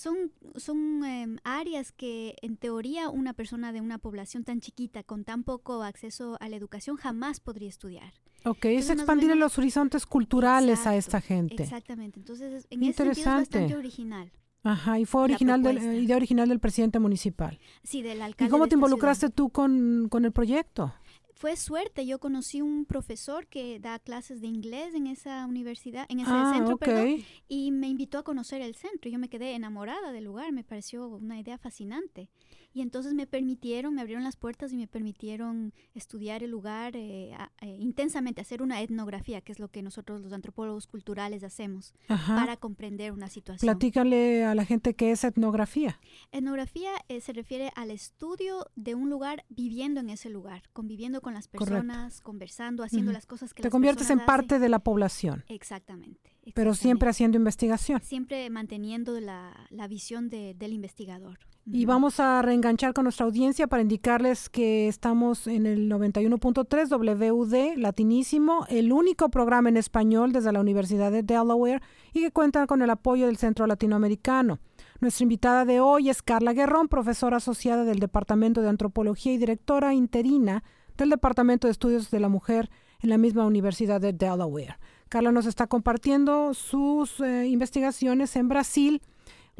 Son, 0.00 0.16
son 0.56 1.04
em, 1.04 1.36
áreas 1.44 1.92
que 1.92 2.34
en 2.40 2.56
teoría 2.56 3.10
una 3.10 3.34
persona 3.34 3.70
de 3.70 3.82
una 3.82 3.98
población 3.98 4.44
tan 4.44 4.60
chiquita, 4.60 5.02
con 5.02 5.24
tan 5.24 5.44
poco 5.44 5.82
acceso 5.82 6.38
a 6.40 6.48
la 6.48 6.56
educación, 6.56 6.96
jamás 6.96 7.38
podría 7.40 7.68
estudiar. 7.68 8.14
Ok, 8.46 8.64
es 8.64 8.70
Entonces, 8.84 8.90
expandir 8.96 9.28
menos- 9.28 9.38
los 9.40 9.58
horizontes 9.58 10.06
culturales 10.06 10.86
a 10.86 10.96
esta 10.96 11.20
gente. 11.20 11.62
Exactamente. 11.64 12.18
Entonces, 12.18 12.50
es- 12.64 12.66
en 12.70 12.82
ese 12.82 12.92
sentido 12.94 13.10
es 13.12 13.18
Interesante. 13.18 13.58
bastante 13.58 13.76
original. 13.76 14.32
Ajá, 14.62 14.98
y 14.98 15.04
fue 15.04 15.22
original 15.22 15.62
del, 15.62 16.02
idea 16.04 16.16
original 16.16 16.48
del 16.48 16.60
presidente 16.60 16.98
municipal. 16.98 17.58
Sí, 17.82 18.00
del 18.02 18.18
¿Y 18.18 18.22
alcalde. 18.22 18.50
cómo 18.50 18.64
de 18.64 18.68
te 18.70 18.74
esta 18.74 18.78
ciudad. 18.78 18.88
involucraste 18.88 19.30
tú 19.30 19.50
con, 19.50 20.08
con 20.10 20.24
el 20.24 20.32
proyecto? 20.32 20.94
Fue 21.40 21.56
suerte. 21.56 22.04
Yo 22.04 22.18
conocí 22.18 22.60
un 22.60 22.84
profesor 22.84 23.46
que 23.46 23.80
da 23.80 23.98
clases 23.98 24.42
de 24.42 24.46
inglés 24.46 24.94
en 24.94 25.06
esa 25.06 25.46
universidad, 25.46 26.04
en 26.10 26.20
ese 26.20 26.30
Ah, 26.30 26.52
centro, 26.54 26.76
perdón, 26.76 27.24
y 27.48 27.70
me 27.70 27.88
invitó 27.88 28.18
a 28.18 28.22
conocer 28.22 28.60
el 28.60 28.74
centro. 28.74 29.10
Yo 29.10 29.18
me 29.18 29.30
quedé 29.30 29.54
enamorada 29.54 30.12
del 30.12 30.24
lugar, 30.24 30.52
me 30.52 30.64
pareció 30.64 31.08
una 31.08 31.40
idea 31.40 31.56
fascinante. 31.56 32.28
Y 32.72 32.82
entonces 32.82 33.14
me 33.14 33.26
permitieron, 33.26 33.94
me 33.94 34.00
abrieron 34.00 34.22
las 34.24 34.36
puertas 34.36 34.72
y 34.72 34.76
me 34.76 34.86
permitieron 34.86 35.72
estudiar 35.94 36.42
el 36.42 36.50
lugar 36.50 36.94
eh, 36.96 37.32
a- 37.34 37.50
eh, 37.60 37.76
intensamente, 37.80 38.40
hacer 38.40 38.62
una 38.62 38.80
etnografía, 38.80 39.40
que 39.40 39.50
es 39.52 39.58
lo 39.58 39.68
que 39.68 39.82
nosotros 39.82 40.20
los 40.20 40.32
antropólogos 40.32 40.86
culturales 40.86 41.42
hacemos 41.42 41.94
Ajá. 42.08 42.36
para 42.36 42.56
comprender 42.56 43.12
una 43.12 43.28
situación. 43.28 43.66
Platícale 43.72 44.44
a 44.44 44.54
la 44.54 44.64
gente 44.64 44.94
qué 44.94 45.10
es 45.10 45.24
etnografía. 45.24 45.98
Etnografía 46.32 46.90
eh, 47.08 47.20
se 47.20 47.32
refiere 47.32 47.72
al 47.74 47.90
estudio 47.90 48.66
de 48.76 48.94
un 48.94 49.10
lugar 49.10 49.44
viviendo 49.48 50.00
en 50.00 50.10
ese 50.10 50.30
lugar, 50.30 50.62
conviviendo 50.72 51.20
con 51.20 51.34
las 51.34 51.48
personas, 51.48 52.20
conversando, 52.20 52.84
haciendo 52.84 53.12
las 53.12 53.26
cosas 53.26 53.52
que 53.52 53.62
Te 53.62 53.68
las 53.68 53.72
conviertes 53.72 54.10
en 54.10 54.20
parte 54.20 54.54
hacen. 54.54 54.62
de 54.62 54.68
la 54.68 54.78
población, 54.78 55.44
Exactamente. 55.48 56.30
Pero 56.54 56.74
siempre 56.74 57.08
haciendo 57.10 57.36
investigación. 57.38 58.00
Siempre 58.02 58.48
manteniendo 58.50 59.18
la, 59.20 59.52
la 59.70 59.86
visión 59.88 60.28
de- 60.30 60.54
del 60.54 60.72
investigador. 60.72 61.38
Y 61.72 61.84
vamos 61.84 62.18
a 62.18 62.40
reenganchar 62.42 62.94
con 62.94 63.04
nuestra 63.04 63.26
audiencia 63.26 63.66
para 63.66 63.82
indicarles 63.82 64.48
que 64.48 64.88
estamos 64.88 65.46
en 65.46 65.66
el 65.66 65.88
91.3 65.90 67.30
WUD 67.30 67.76
Latinísimo, 67.76 68.64
el 68.68 68.92
único 68.92 69.28
programa 69.28 69.68
en 69.68 69.76
español 69.76 70.32
desde 70.32 70.52
la 70.52 70.60
Universidad 70.60 71.12
de 71.12 71.22
Delaware 71.22 71.82
y 72.12 72.20
que 72.22 72.30
cuenta 72.32 72.66
con 72.66 72.82
el 72.82 72.90
apoyo 72.90 73.26
del 73.26 73.36
Centro 73.36 73.66
Latinoamericano. 73.66 74.58
Nuestra 75.00 75.22
invitada 75.24 75.64
de 75.64 75.80
hoy 75.80 76.08
es 76.10 76.22
Carla 76.22 76.52
Guerrón, 76.54 76.88
profesora 76.88 77.36
asociada 77.36 77.84
del 77.84 77.98
Departamento 78.00 78.62
de 78.62 78.68
Antropología 78.68 79.32
y 79.32 79.38
directora 79.38 79.94
interina 79.94 80.64
del 80.96 81.10
Departamento 81.10 81.68
de 81.68 81.72
Estudios 81.72 82.10
de 82.10 82.20
la 82.20 82.28
Mujer 82.28 82.70
en 83.00 83.10
la 83.10 83.18
misma 83.18 83.46
Universidad 83.46 84.00
de 84.00 84.12
Delaware. 84.12 84.76
Carla 85.10 85.32
nos 85.32 85.44
está 85.44 85.66
compartiendo 85.66 86.54
sus 86.54 87.20
eh, 87.20 87.46
investigaciones 87.48 88.34
en 88.36 88.48
Brasil 88.48 89.02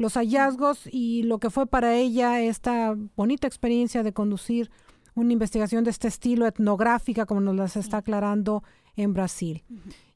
los 0.01 0.15
hallazgos 0.15 0.87
y 0.91 1.23
lo 1.23 1.39
que 1.39 1.49
fue 1.49 1.67
para 1.67 1.95
ella 1.95 2.41
esta 2.41 2.95
bonita 3.15 3.47
experiencia 3.47 4.03
de 4.03 4.11
conducir 4.11 4.69
una 5.13 5.31
investigación 5.31 5.83
de 5.83 5.91
este 5.91 6.07
estilo 6.07 6.47
etnográfica, 6.47 7.25
como 7.25 7.41
nos 7.41 7.55
las 7.55 7.75
está 7.75 7.97
aclarando 7.97 8.63
en 8.95 9.13
Brasil. 9.13 9.63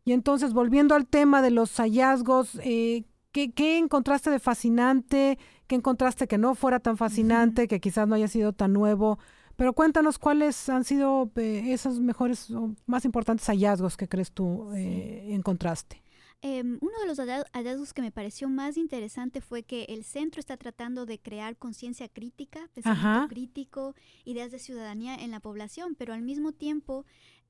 Y 0.03 0.13
entonces, 0.13 0.53
volviendo 0.53 0.95
al 0.95 1.07
tema 1.07 1.41
de 1.41 1.51
los 1.51 1.75
hallazgos, 1.77 2.59
eh, 2.63 3.03
¿qué, 3.31 3.51
qué 3.51 3.77
encontraste 3.77 4.29
de 4.29 4.39
fascinante? 4.39 5.37
¿Qué 5.67 5.75
encontraste 5.75 6.27
que 6.27 6.37
no 6.37 6.55
fuera 6.55 6.79
tan 6.79 6.97
fascinante, 6.97 7.67
que 7.67 7.79
quizás 7.79 8.07
no 8.07 8.15
haya 8.15 8.27
sido 8.27 8.53
tan 8.53 8.73
nuevo? 8.73 9.19
Pero 9.55 9.73
cuéntanos 9.73 10.19
cuáles 10.19 10.67
han 10.69 10.83
sido 10.83 11.31
eh, 11.35 11.71
esos 11.71 11.99
mejores 11.99 12.51
o 12.51 12.73
más 12.85 13.05
importantes 13.05 13.45
hallazgos 13.47 13.95
que 13.97 14.07
crees 14.07 14.31
tú 14.31 14.71
eh, 14.73 15.27
encontraste. 15.33 16.01
Em, 16.41 16.77
uno 16.81 16.91
de 17.01 17.07
los 17.07 17.17
halla- 17.17 17.45
hallazgos 17.53 17.93
que 17.93 18.01
me 18.01 18.11
pareció 18.11 18.49
más 18.49 18.77
interesante 18.77 19.41
fue 19.41 19.63
que 19.63 19.85
el 19.85 20.03
centro 20.03 20.39
está 20.39 20.57
tratando 20.57 21.05
de 21.05 21.17
crear 21.17 21.55
conciencia 21.57 22.07
crítica, 22.09 22.69
pensamiento 22.73 23.07
Ajá. 23.07 23.27
crítico, 23.29 23.95
ideas 24.25 24.51
de 24.51 24.59
ciudadanía 24.59 25.15
en 25.15 25.31
la 25.31 25.39
población, 25.39 25.95
pero 25.97 26.13
al 26.13 26.21
mismo 26.21 26.51
tiempo 26.51 27.05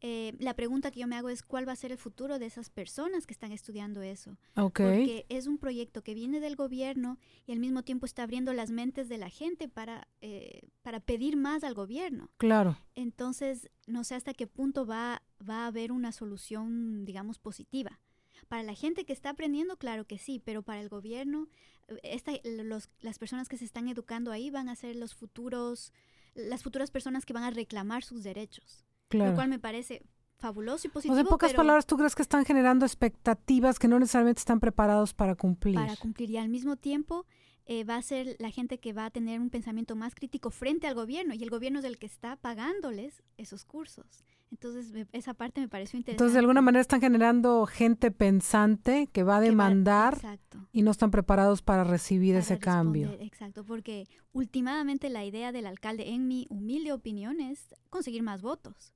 eh, 0.07 0.35
la 0.38 0.53
pregunta 0.53 0.91
que 0.91 1.00
yo 1.00 1.07
me 1.07 1.15
hago 1.15 1.29
es 1.29 1.41
cuál 1.41 1.67
va 1.67 1.71
a 1.71 1.75
ser 1.75 1.91
el 1.91 1.97
futuro 1.97 2.38
de 2.38 2.45
esas 2.45 2.69
personas 2.69 3.25
que 3.25 3.33
están 3.33 3.51
estudiando 3.51 4.03
eso. 4.03 4.38
Ok, 4.55 4.81
Porque 4.81 5.25
es 5.29 5.47
un 5.47 5.57
proyecto 5.57 6.03
que 6.03 6.13
viene 6.13 6.39
del 6.39 6.55
gobierno 6.55 7.17
y 7.47 7.53
al 7.53 7.59
mismo 7.59 7.81
tiempo 7.81 8.05
está 8.05 8.21
abriendo 8.21 8.53
las 8.53 8.69
mentes 8.69 9.09
de 9.09 9.17
la 9.17 9.31
gente 9.31 9.67
para, 9.67 10.07
eh, 10.21 10.69
para 10.83 11.00
pedir 11.00 11.38
más 11.38 11.63
al 11.63 11.74
gobierno. 11.74 12.29
claro, 12.38 12.77
Entonces, 12.93 13.71
no 13.88 14.03
sé 14.03 14.13
hasta 14.13 14.35
qué 14.35 14.45
punto 14.45 14.85
va, 14.85 15.24
va 15.41 15.63
a 15.63 15.67
haber 15.67 15.91
una 15.91 16.12
solución, 16.12 17.03
digamos, 17.03 17.39
positiva. 17.39 18.00
Para 18.47 18.62
la 18.62 18.75
gente 18.75 19.05
que 19.05 19.13
está 19.13 19.31
aprendiendo, 19.31 19.75
claro 19.77 20.05
que 20.05 20.19
sí, 20.19 20.39
pero 20.39 20.62
para 20.62 20.81
el 20.81 20.89
gobierno, 20.89 21.47
eh, 21.88 22.00
esta, 22.03 22.33
los, 22.43 22.91
las 23.00 23.17
personas 23.17 23.50
que 23.50 23.57
se 23.57 23.65
están 23.65 23.88
educando 23.88 24.31
ahí 24.31 24.51
van 24.51 24.69
a 24.69 24.75
ser 24.75 24.97
los 24.97 25.15
futuros, 25.15 25.93
las 26.35 26.62
futuras 26.62 26.91
personas 26.91 27.25
que 27.25 27.33
van 27.33 27.43
a 27.43 27.50
reclamar 27.50 28.03
sus 28.03 28.21
derechos. 28.21 28.84
Claro. 29.09 29.31
Lo 29.31 29.35
cual 29.35 29.50
me 29.50 29.59
parece 29.59 30.03
fabuloso 30.38 30.88
y 30.88 30.89
O 30.89 30.93
positivo. 30.93 31.15
sea, 31.15 31.21
en 31.21 31.27
pocas 31.27 31.51
pero 31.51 31.57
palabras, 31.63 31.85
¿tú 31.85 31.97
crees 31.97 32.15
que 32.15 32.21
están 32.21 32.45
generando 32.45 32.85
expectativas 32.85 33.79
que 33.79 33.88
no 33.88 34.00
necesariamente 34.00 34.39
están 34.39 34.59
preparados 34.59 35.13
para 35.13 35.35
cumplir? 35.35 35.75
para 35.75 35.95
cumplir 35.95 36.29
y 36.31 36.38
al 36.38 36.50
mismo 36.50 36.75
tiempo 36.75 37.25
eh, 37.67 37.84
va 37.84 37.95
a 37.95 38.01
ser 38.01 38.36
la 38.39 38.51
gente 38.51 38.77
que 38.79 38.93
va 38.93 39.05
a 39.05 39.10
tener 39.10 39.39
un 39.39 39.50
pensamiento 39.50 39.95
más 39.95 40.13
crítico 40.15 40.51
frente 40.51 40.88
al 40.88 40.93
gobierno 40.95 41.34
y 41.34 41.41
el 41.43 41.50
gobierno 41.50 41.79
es 41.79 41.86
el 41.86 41.98
que 41.98 42.05
está 42.05 42.36
pagándoles 42.36 43.24
esos 43.38 43.65
cursos. 43.65 44.24
Entonces, 44.51 44.91
me- 44.93 45.07
esa 45.12 45.34
parte 45.34 45.60
me 45.62 45.67
pareció 45.67 45.98
interesante. 45.98 46.24
Entonces, 46.24 46.34
de 46.34 46.39
alguna 46.39 46.62
manera 46.62 46.81
están 46.81 47.01
generando 47.01 47.65
gente 47.65 48.12
pensante 48.12 49.07
que 49.12 49.24
va 49.24 49.38
a 49.38 49.39
va- 49.39 49.45
demandar 49.45 50.39
y 50.72 50.84
no 50.84 50.91
están 50.91 51.10
preparados 51.12 51.62
para 51.63 51.84
recibir 51.84 52.34
para 52.36 52.39
ese 52.43 52.60
cambio. 52.60 53.12
Exacto, 53.19 53.65
porque 53.65 54.07
últimamente 54.31 55.09
la 55.09 55.25
idea 55.25 55.51
del 55.51 55.66
alcalde, 55.66 56.09
en 56.11 56.27
mi 56.27 56.46
humilde 56.50 56.94
opinión, 56.94 57.42
es 57.42 57.74
conseguir 57.89 58.22
más 58.22 58.42
votos. 58.44 58.94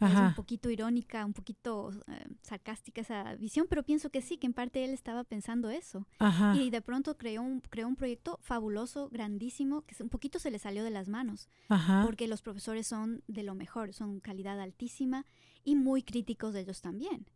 Es 0.00 0.14
un 0.14 0.34
poquito 0.34 0.70
irónica, 0.70 1.24
un 1.24 1.32
poquito 1.32 1.90
eh, 2.06 2.26
sarcástica 2.42 3.00
esa 3.00 3.34
visión, 3.34 3.66
pero 3.68 3.82
pienso 3.82 4.10
que 4.10 4.22
sí, 4.22 4.38
que 4.38 4.46
en 4.46 4.52
parte 4.52 4.84
él 4.84 4.90
estaba 4.90 5.24
pensando 5.24 5.70
eso. 5.70 6.06
ajá, 6.18 6.54
Y 6.56 6.70
de 6.70 6.80
pronto 6.82 7.16
creó 7.16 7.42
un, 7.42 7.60
creó 7.60 7.88
un 7.88 7.96
proyecto 7.96 8.38
fabuloso, 8.42 9.08
grandísimo, 9.08 9.82
que 9.82 10.00
un 10.02 10.08
poquito 10.08 10.38
se 10.38 10.50
le 10.50 10.58
salió 10.58 10.84
de 10.84 10.90
las 10.90 11.08
manos, 11.08 11.48
ajá. 11.68 12.02
porque 12.04 12.28
los 12.28 12.42
profesores 12.42 12.86
son 12.86 13.22
de 13.26 13.42
lo 13.42 13.54
mejor, 13.54 13.92
son 13.92 14.20
calidad 14.20 14.60
altísima 14.60 15.26
y 15.64 15.74
muy 15.74 16.02
críticos 16.02 16.54
de 16.54 16.60
ellos 16.60 16.80
también. 16.80 17.26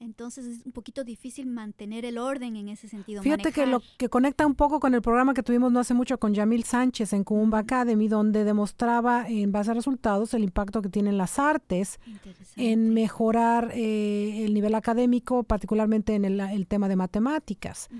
Entonces 0.00 0.46
es 0.46 0.64
un 0.64 0.72
poquito 0.72 1.04
difícil 1.04 1.46
mantener 1.46 2.06
el 2.06 2.16
orden 2.16 2.56
en 2.56 2.70
ese 2.70 2.88
sentido. 2.88 3.22
Fíjate 3.22 3.52
que 3.52 3.66
lo 3.66 3.82
que 3.98 4.08
conecta 4.08 4.46
un 4.46 4.54
poco 4.54 4.80
con 4.80 4.94
el 4.94 5.02
programa 5.02 5.34
que 5.34 5.42
tuvimos 5.42 5.70
no 5.70 5.78
hace 5.78 5.92
mucho 5.92 6.18
con 6.18 6.32
Yamil 6.32 6.64
Sánchez 6.64 7.12
en 7.12 7.22
Cumba 7.22 7.58
Ujú. 7.58 7.64
Academy, 7.66 8.08
donde 8.08 8.44
demostraba 8.44 9.28
en 9.28 9.52
base 9.52 9.72
a 9.72 9.74
resultados 9.74 10.32
el 10.32 10.42
impacto 10.42 10.80
que 10.80 10.88
tienen 10.88 11.18
las 11.18 11.38
artes 11.38 12.00
en 12.56 12.94
mejorar 12.94 13.72
eh, 13.74 14.46
el 14.46 14.54
nivel 14.54 14.74
académico, 14.74 15.42
particularmente 15.42 16.14
en 16.14 16.24
el, 16.24 16.40
el 16.40 16.66
tema 16.66 16.88
de 16.88 16.96
matemáticas. 16.96 17.90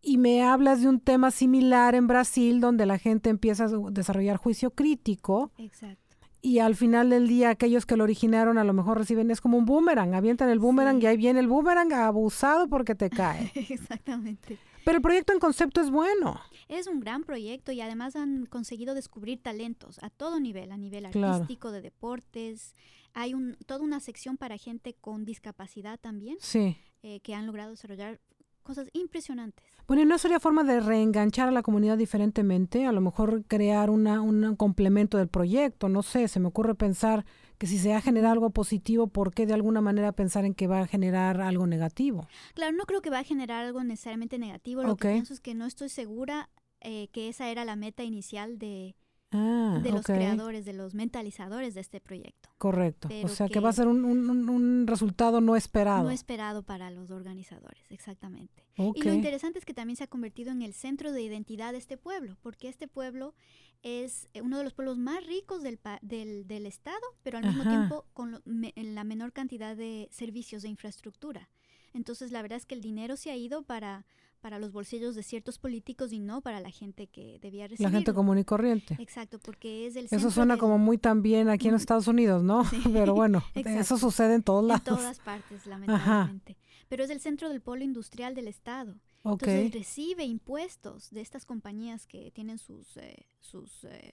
Y 0.00 0.16
me 0.16 0.42
hablas 0.42 0.80
de 0.80 0.88
un 0.88 0.98
tema 0.98 1.30
similar 1.30 1.94
en 1.94 2.06
Brasil, 2.06 2.60
donde 2.60 2.86
la 2.86 2.98
gente 2.98 3.28
empieza 3.28 3.66
a 3.66 3.68
desarrollar 3.90 4.38
juicio 4.38 4.70
crítico 4.70 5.52
Exacto. 5.58 6.01
Y 6.42 6.58
al 6.58 6.74
final 6.76 7.08
del 7.10 7.28
día 7.28 7.50
aquellos 7.50 7.86
que 7.86 7.96
lo 7.96 8.04
originaron 8.04 8.58
a 8.58 8.64
lo 8.64 8.72
mejor 8.72 8.98
reciben, 8.98 9.30
es 9.30 9.40
como 9.40 9.56
un 9.56 9.64
boomerang, 9.64 10.14
avientan 10.14 10.48
el 10.50 10.58
boomerang 10.58 10.96
Sí. 10.98 11.04
y 11.04 11.06
ahí 11.06 11.16
viene 11.16 11.38
el 11.40 11.46
boomerang 11.46 11.92
abusado 11.92 12.68
porque 12.68 12.94
te 12.96 13.08
cae. 13.10 13.50
Exactamente. 13.54 14.58
Pero 14.84 14.96
el 14.96 15.02
proyecto 15.02 15.32
en 15.32 15.38
concepto 15.38 15.80
es 15.80 15.90
bueno. 15.90 16.40
Es 16.68 16.88
un 16.88 16.98
gran 16.98 17.22
proyecto 17.22 17.70
y 17.70 17.80
además 17.80 18.16
han 18.16 18.46
conseguido 18.46 18.94
descubrir 18.94 19.40
talentos 19.40 20.02
a 20.02 20.10
todo 20.10 20.40
nivel, 20.40 20.72
a 20.72 20.76
nivel 20.76 21.08
Claro. 21.10 21.34
artístico, 21.34 21.70
de 21.70 21.80
deportes. 21.82 22.74
Hay 23.14 23.34
un, 23.34 23.56
toda 23.66 23.80
una 23.84 24.00
sección 24.00 24.36
para 24.36 24.56
gente 24.58 24.94
con 25.00 25.24
discapacidad 25.24 26.00
también, 26.00 26.36
Sí. 26.40 26.76
eh, 27.04 27.20
que 27.20 27.34
han 27.34 27.46
logrado 27.46 27.70
desarrollar 27.70 28.18
cosas 28.62 28.88
impresionantes. 28.92 29.64
Bueno, 29.86 30.02
¿y 30.02 30.06
no 30.06 30.18
sería 30.18 30.40
forma 30.40 30.64
de 30.64 30.80
reenganchar 30.80 31.48
a 31.48 31.52
la 31.52 31.62
comunidad 31.62 31.98
diferentemente? 31.98 32.86
A 32.86 32.92
lo 32.92 33.00
mejor 33.00 33.44
crear 33.46 33.90
una, 33.90 34.20
un 34.20 34.56
complemento 34.56 35.18
del 35.18 35.28
proyecto, 35.28 35.88
no 35.88 36.02
sé, 36.02 36.28
se 36.28 36.40
me 36.40 36.48
ocurre 36.48 36.74
pensar 36.74 37.24
que 37.58 37.66
si 37.66 37.78
se 37.78 37.92
ha 37.92 38.00
generado 38.00 38.32
algo 38.32 38.50
positivo, 38.50 39.06
¿por 39.06 39.32
qué 39.32 39.46
de 39.46 39.54
alguna 39.54 39.80
manera 39.80 40.12
pensar 40.12 40.44
en 40.44 40.54
que 40.54 40.66
va 40.66 40.80
a 40.80 40.86
generar 40.86 41.40
algo 41.40 41.66
negativo? 41.66 42.26
Claro, 42.54 42.76
no 42.76 42.84
creo 42.84 43.02
que 43.02 43.10
va 43.10 43.20
a 43.20 43.24
generar 43.24 43.64
algo 43.64 43.84
necesariamente 43.84 44.38
negativo. 44.38 44.82
Lo 44.82 44.96
que 44.96 45.12
pienso 45.12 45.34
es 45.34 45.40
que 45.40 45.54
no 45.54 45.66
estoy 45.66 45.88
segura 45.88 46.50
eh, 46.80 47.08
que 47.12 47.28
esa 47.28 47.48
era 47.50 47.64
la 47.64 47.76
meta 47.76 48.02
inicial 48.02 48.58
de, 48.58 48.96
Ah, 49.32 49.80
de 49.82 49.90
los 49.92 50.04
creadores, 50.04 50.64
de 50.64 50.72
los 50.74 50.94
mentalizadores 50.94 51.74
de 51.74 51.80
este 51.80 52.00
proyecto. 52.00 52.50
correcto. 52.58 53.08
O 53.24 53.28
sea, 53.28 53.46
que... 53.48 53.54
que- 53.54 53.60
va 53.60 53.70
a 53.70 53.72
ser 53.72 53.88
un, 53.88 54.04
un- 54.04 54.86
resultado 54.86 55.40
no 55.40 55.56
esperado. 55.56 56.04
No 56.04 56.10
esperado 56.10 56.62
para 56.62 56.90
los 56.90 57.10
organizadores, 57.10 57.82
exactamente. 57.90 58.64
Y 58.76 59.02
lo 59.02 59.12
interesante 59.14 59.58
es 59.58 59.64
que 59.64 59.74
también 59.74 59.96
se 59.96 60.04
ha 60.04 60.06
convertido 60.06 60.50
en 60.52 60.62
el 60.62 60.74
centro 60.74 61.12
de 61.12 61.22
identidad 61.22 61.72
de 61.72 61.78
este 61.78 61.96
pueblo, 61.96 62.36
porque 62.42 62.68
este 62.68 62.88
pueblo 62.88 63.34
es 63.82 64.28
eh, 64.34 64.42
uno 64.42 64.58
de 64.58 64.64
los 64.64 64.74
pueblos 64.74 64.98
más 64.98 65.26
ricos 65.26 65.62
del, 65.62 65.78
del, 66.02 66.46
del 66.46 66.66
estado, 66.66 67.00
pero 67.22 67.38
al 67.38 67.44
mismo 67.46 67.62
tiempo 67.64 68.04
con 68.12 68.32
lo- 68.32 68.42
me- 68.44 68.72
en 68.76 68.94
la 68.94 69.02
menor 69.04 69.32
cantidad 69.32 69.76
de 69.76 70.08
servicios 70.12 70.62
de 70.62 70.68
infraestructura. 70.68 71.48
Entonces, 71.94 72.30
la 72.32 72.42
verdad 72.42 72.58
es 72.58 72.64
que 72.66 72.74
el 72.74 72.80
dinero 72.80 73.16
se 73.16 73.30
ha 73.30 73.36
ido 73.36 73.62
para, 73.64 74.06
para 74.42 74.58
los 74.58 74.72
bolsillos 74.72 75.14
de 75.14 75.22
ciertos 75.22 75.56
políticos 75.58 76.12
y 76.12 76.18
no 76.18 76.42
para 76.42 76.60
la 76.60 76.70
gente 76.70 77.06
que 77.06 77.38
debía 77.40 77.62
la 77.62 77.68
recibirlo. 77.68 77.96
gente 77.96 78.12
común 78.12 78.38
y 78.38 78.44
corriente. 78.44 78.96
Exacto, 78.98 79.38
porque 79.38 79.86
es 79.86 79.96
el 79.96 80.08
Eso 80.10 80.30
suena 80.30 80.58
como 80.58 80.76
muy 80.76 80.98
también 80.98 81.48
aquí 81.48 81.68
en. 81.68 81.74
Estados 81.76 82.08
Unidos, 82.08 82.42
¿no? 82.42 82.64
Sí, 82.64 82.82
Pero 82.92 83.14
bueno, 83.14 83.42
eso 83.54 83.96
sucede 83.96 84.34
en 84.34 84.42
todos 84.42 84.62
en 84.62 84.68
lados. 84.68 84.84
todas 84.84 85.18
partes, 85.20 85.64
lamentablemente. 85.66 86.58
Pero 86.88 87.04
es 87.04 87.10
el 87.10 87.20
centro 87.20 87.48
del 87.48 87.62
polo 87.62 87.82
industrial 87.84 88.34
del 88.34 88.48
estado. 88.48 88.96
Ok, 89.22 89.44
Entonces 89.44 89.72
recibe 89.72 90.24
impuestos 90.24 91.10
de 91.10 91.20
estas 91.20 91.46
compañías 91.46 92.06
que 92.06 92.32
tienen 92.32 92.58
sus, 92.58 92.96
eh, 92.96 93.26
sus 93.38 93.84
eh, 93.84 94.12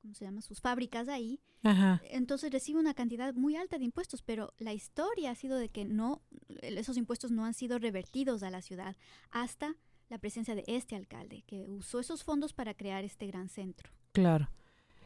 ¿cómo 0.00 0.14
se 0.14 0.24
llama? 0.24 0.40
Sus 0.40 0.60
fábricas 0.60 1.08
ahí. 1.08 1.40
ajá, 1.62 2.00
Entonces 2.10 2.50
recibe 2.52 2.78
una 2.80 2.94
cantidad 2.94 3.34
muy 3.34 3.56
alta 3.56 3.78
de 3.78 3.84
impuestos, 3.84 4.22
pero 4.22 4.52
la 4.58 4.72
historia 4.72 5.30
ha 5.30 5.34
sido 5.34 5.58
de 5.58 5.68
que 5.68 5.84
no, 5.84 6.22
esos 6.62 6.96
impuestos 6.96 7.30
no 7.30 7.44
han 7.44 7.54
sido 7.54 7.78
revertidos 7.78 8.42
a 8.42 8.50
la 8.50 8.62
ciudad 8.62 8.96
hasta 9.30 9.74
la 10.08 10.18
presencia 10.18 10.54
de 10.54 10.64
este 10.66 10.96
alcalde, 10.96 11.42
que 11.46 11.68
usó 11.68 12.00
esos 12.00 12.24
fondos 12.24 12.52
para 12.52 12.74
crear 12.74 13.04
este 13.04 13.26
gran 13.26 13.48
centro. 13.48 13.90
claro. 14.12 14.48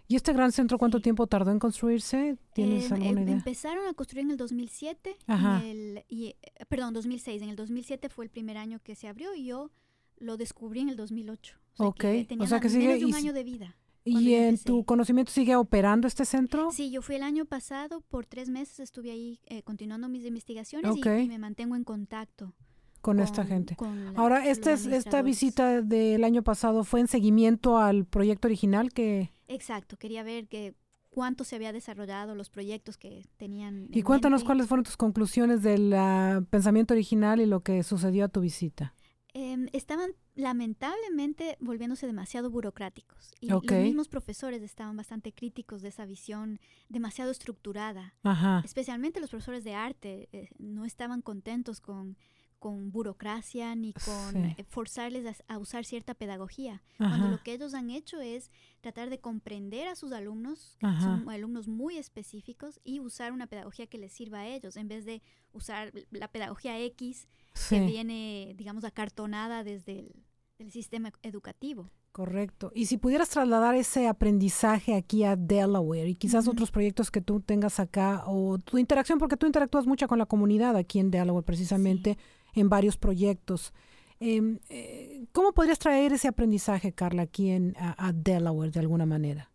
¿Y 0.08 0.16
este 0.16 0.32
gran 0.34 0.52
centro 0.52 0.76
cuánto 0.76 0.98
Sí. 0.98 1.04
tiempo 1.04 1.26
tardó 1.26 1.52
en 1.52 1.58
construirse? 1.58 2.36
¿Tienes 2.52 2.86
Em, 2.86 2.92
alguna 2.94 3.20
em- 3.20 3.26
idea? 3.28 3.34
Empezaron 3.36 3.86
a 3.86 3.94
construir 3.94 4.26
en 4.26 4.32
el 4.32 4.36
2007, 4.36 5.16
en 5.26 5.34
Ajá. 5.34 5.64
el- 5.64 6.04
y, 6.08 6.26
eh, 6.26 6.36
perdón, 6.68 6.92
2006. 6.92 7.40
En 7.40 7.48
el 7.48 7.56
2007 7.56 8.10
fue 8.10 8.26
el 8.26 8.30
primer 8.30 8.58
año 8.58 8.78
que 8.82 8.94
se 8.94 9.08
abrió 9.08 9.34
y 9.34 9.46
yo 9.46 9.70
lo 10.18 10.36
descubrí 10.36 10.80
en 10.80 10.90
el 10.90 10.96
2008. 10.96 11.56
O 11.74 11.76
sea 11.76 11.86
Ok, 11.86 11.96
que 12.00 12.36
o 12.40 12.46
sea 12.46 12.60
que 12.60 12.68
sigue 12.68 12.88
menos 12.88 13.00
de 13.00 13.06
un 13.06 13.14
año 13.14 13.32
de 13.32 13.44
vida. 13.44 13.76
¿Y 14.04 14.34
en 14.34 14.44
empecé. 14.44 14.64
tu 14.64 14.84
conocimiento 14.84 15.30
sigue 15.32 15.54
operando 15.56 16.08
este 16.08 16.24
centro? 16.24 16.70
Sí, 16.72 16.90
yo 16.90 17.02
fui 17.02 17.16
el 17.16 17.22
año 17.22 17.44
pasado, 17.44 18.00
por 18.00 18.26
tres 18.26 18.48
meses 18.48 18.80
estuve 18.80 19.10
ahí 19.10 19.40
eh, 19.46 19.62
continuando 19.62 20.08
mis 20.08 20.24
investigaciones 20.24 20.96
y- 20.96 21.28
me 21.28 21.38
mantengo 21.38 21.76
en 21.76 21.84
contacto 21.84 22.52
con 23.00 23.18
esta 23.20 23.44
gente. 23.44 23.74
con 23.76 24.04
la- 24.14 24.20
Ahora, 24.20 24.46
esta, 24.46 24.72
es, 24.72 24.86
esta 24.86 25.22
visita 25.22 25.82
del 25.82 26.22
año 26.24 26.42
pasado 26.42 26.84
fue 26.84 27.00
en 27.00 27.08
seguimiento 27.08 27.78
al 27.78 28.04
proyecto 28.04 28.48
original 28.48 28.92
que... 28.92 29.32
Exacto, 29.48 29.96
quería 29.96 30.22
ver 30.22 30.46
que 30.48 30.74
cuánto 31.10 31.44
se 31.44 31.56
había 31.56 31.72
desarrollado, 31.72 32.34
los 32.34 32.48
proyectos 32.48 32.96
que 32.96 33.26
tenían. 33.36 33.88
Y 33.92 34.02
cuéntanos 34.02 34.40
mente. 34.40 34.46
cuáles 34.46 34.66
fueron 34.66 34.84
tus 34.84 34.96
conclusiones 34.96 35.62
del 35.62 35.92
ah, 35.94 36.42
pensamiento 36.48 36.94
original 36.94 37.40
y 37.40 37.46
lo 37.46 37.60
que 37.60 37.82
sucedió 37.82 38.24
a 38.24 38.28
tu 38.28 38.40
visita. 38.40 38.94
Em, 39.34 39.68
estaban 39.72 40.10
lamentablemente 40.34 41.56
volviéndose 41.58 42.06
demasiado 42.06 42.50
burocráticos 42.50 43.32
y 43.40 43.48
los 43.48 43.62
mismos 43.62 44.08
profesores 44.08 44.60
estaban 44.62 44.94
bastante 44.94 45.32
críticos 45.32 45.80
de 45.80 45.88
esa 45.88 46.04
visión 46.04 46.60
demasiado 46.90 47.30
estructurada. 47.30 48.14
Ajá, 48.22 48.60
Especialmente 48.62 49.20
los 49.20 49.30
profesores 49.30 49.64
de 49.64 49.74
arte 49.74 50.28
eh, 50.32 50.50
no 50.58 50.84
estaban 50.84 51.22
contentos 51.22 51.80
con, 51.80 52.18
con 52.62 52.92
burocracia 52.92 53.74
ni 53.74 53.92
con 53.92 54.32
Sí. 54.32 54.54
eh, 54.56 54.64
forzarles 54.68 55.42
a, 55.48 55.54
a 55.54 55.58
usar 55.58 55.84
cierta 55.84 56.14
pedagogía. 56.14 56.80
Cuando 56.96 57.26
lo 57.28 57.42
que 57.42 57.52
ellos 57.54 57.74
han 57.74 57.90
hecho 57.90 58.20
es 58.20 58.52
tratar 58.80 59.10
de 59.10 59.18
comprender 59.18 59.88
a 59.88 59.96
sus 59.96 60.12
alumnos, 60.12 60.76
que 60.78 60.86
Ajá. 60.86 61.00
son 61.02 61.28
alumnos 61.28 61.66
muy 61.66 61.96
específicos, 61.98 62.78
y 62.84 63.00
usar 63.00 63.32
una 63.32 63.48
pedagogía 63.48 63.88
que 63.88 63.98
les 63.98 64.12
sirva 64.12 64.38
a 64.40 64.46
ellos, 64.46 64.76
en 64.76 64.86
vez 64.86 65.04
de 65.04 65.22
usar 65.52 65.92
la 66.12 66.28
pedagogía 66.28 66.78
X 66.78 67.26
que 67.68 67.80
viene, 67.84 68.54
digamos, 68.56 68.84
acartonada 68.84 69.64
desde 69.64 69.98
el 69.98 70.12
del 70.58 70.70
sistema 70.70 71.10
educativo. 71.22 71.90
correcto. 72.12 72.70
Y 72.72 72.86
si 72.86 72.96
pudieras 72.96 73.30
trasladar 73.30 73.74
ese 73.74 74.06
aprendizaje 74.06 74.94
aquí 74.94 75.24
a 75.24 75.34
Delaware 75.34 76.06
y 76.08 76.14
quizás 76.14 76.46
otros 76.46 76.70
proyectos 76.70 77.10
que 77.10 77.20
tú 77.20 77.40
tengas 77.40 77.80
acá 77.80 78.22
o 78.26 78.58
tu 78.58 78.78
interacción, 78.78 79.18
porque 79.18 79.36
tú 79.36 79.46
interactúas 79.46 79.86
mucho 79.86 80.06
con 80.06 80.18
la 80.18 80.26
comunidad 80.26 80.76
aquí 80.76 81.00
en 81.00 81.10
Delaware 81.10 81.44
precisamente 81.44 82.16
en 82.54 82.68
varios 82.68 82.96
proyectos. 82.96 83.72
Em, 84.20 84.58
eh, 84.68 85.26
¿Cómo 85.32 85.52
podrías 85.52 85.78
traer 85.78 86.12
ese 86.12 86.28
aprendizaje, 86.28 86.92
Carla, 86.92 87.22
aquí 87.22 87.50
en, 87.50 87.74
a, 87.76 88.08
a 88.08 88.12
Delaware 88.12 88.70
de 88.70 88.80
alguna 88.80 89.06
manera? 89.06 89.50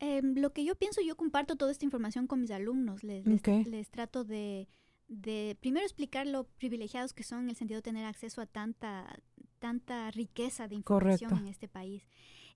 Em, 0.00 0.34
lo 0.36 0.52
que 0.52 0.64
yo 0.64 0.76
pienso, 0.76 1.00
yo 1.02 1.16
comparto 1.16 1.56
toda 1.56 1.72
esta 1.72 1.84
información 1.84 2.26
con 2.26 2.40
mis 2.40 2.50
alumnos. 2.50 3.02
Les, 3.04 3.26
les, 3.26 3.40
Ok. 3.40 3.48
les 3.66 3.90
trato 3.90 4.24
de, 4.24 4.68
de 5.08 5.56
primero 5.60 5.84
explicar 5.84 6.26
lo 6.26 6.44
privilegiados 6.44 7.12
que 7.12 7.24
son 7.24 7.40
en 7.44 7.50
el 7.50 7.56
sentido 7.56 7.78
de 7.78 7.82
tener 7.82 8.04
acceso 8.06 8.40
a 8.40 8.46
tanta, 8.46 9.20
tanta 9.58 10.10
riqueza 10.12 10.68
de 10.68 10.76
información 10.76 11.30
Correcto. 11.30 11.44
en 11.46 11.50
este 11.50 11.68
país. 11.68 12.06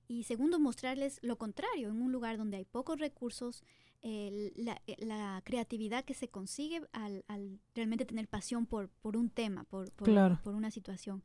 Y 0.09 0.25
segundo, 0.25 0.59
mostrarles 0.59 1.19
lo 1.23 1.37
contrario, 1.37 1.89
en 1.91 2.01
un 2.01 2.13
lugar 2.13 2.37
donde 2.39 2.57
hay 2.59 2.65
pocos 2.65 2.99
recursos, 2.99 3.63
el- 4.03 4.53
la, 4.57 4.81
eh, 4.87 4.97
la 4.99 5.41
creatividad 5.45 6.05
que 6.05 6.15
se 6.15 6.29
consigue 6.29 6.83
al, 6.93 7.25
al 7.29 7.61
realmente 7.75 8.05
tener 8.05 8.29
pasión 8.29 8.67
por, 8.67 8.89
por 8.89 9.17
un 9.17 9.31
tema, 9.31 9.65
por, 9.65 9.91
por, 9.93 10.09
Claro. 10.09 10.41
por 10.43 10.55
una 10.55 10.71
situación. 10.71 11.23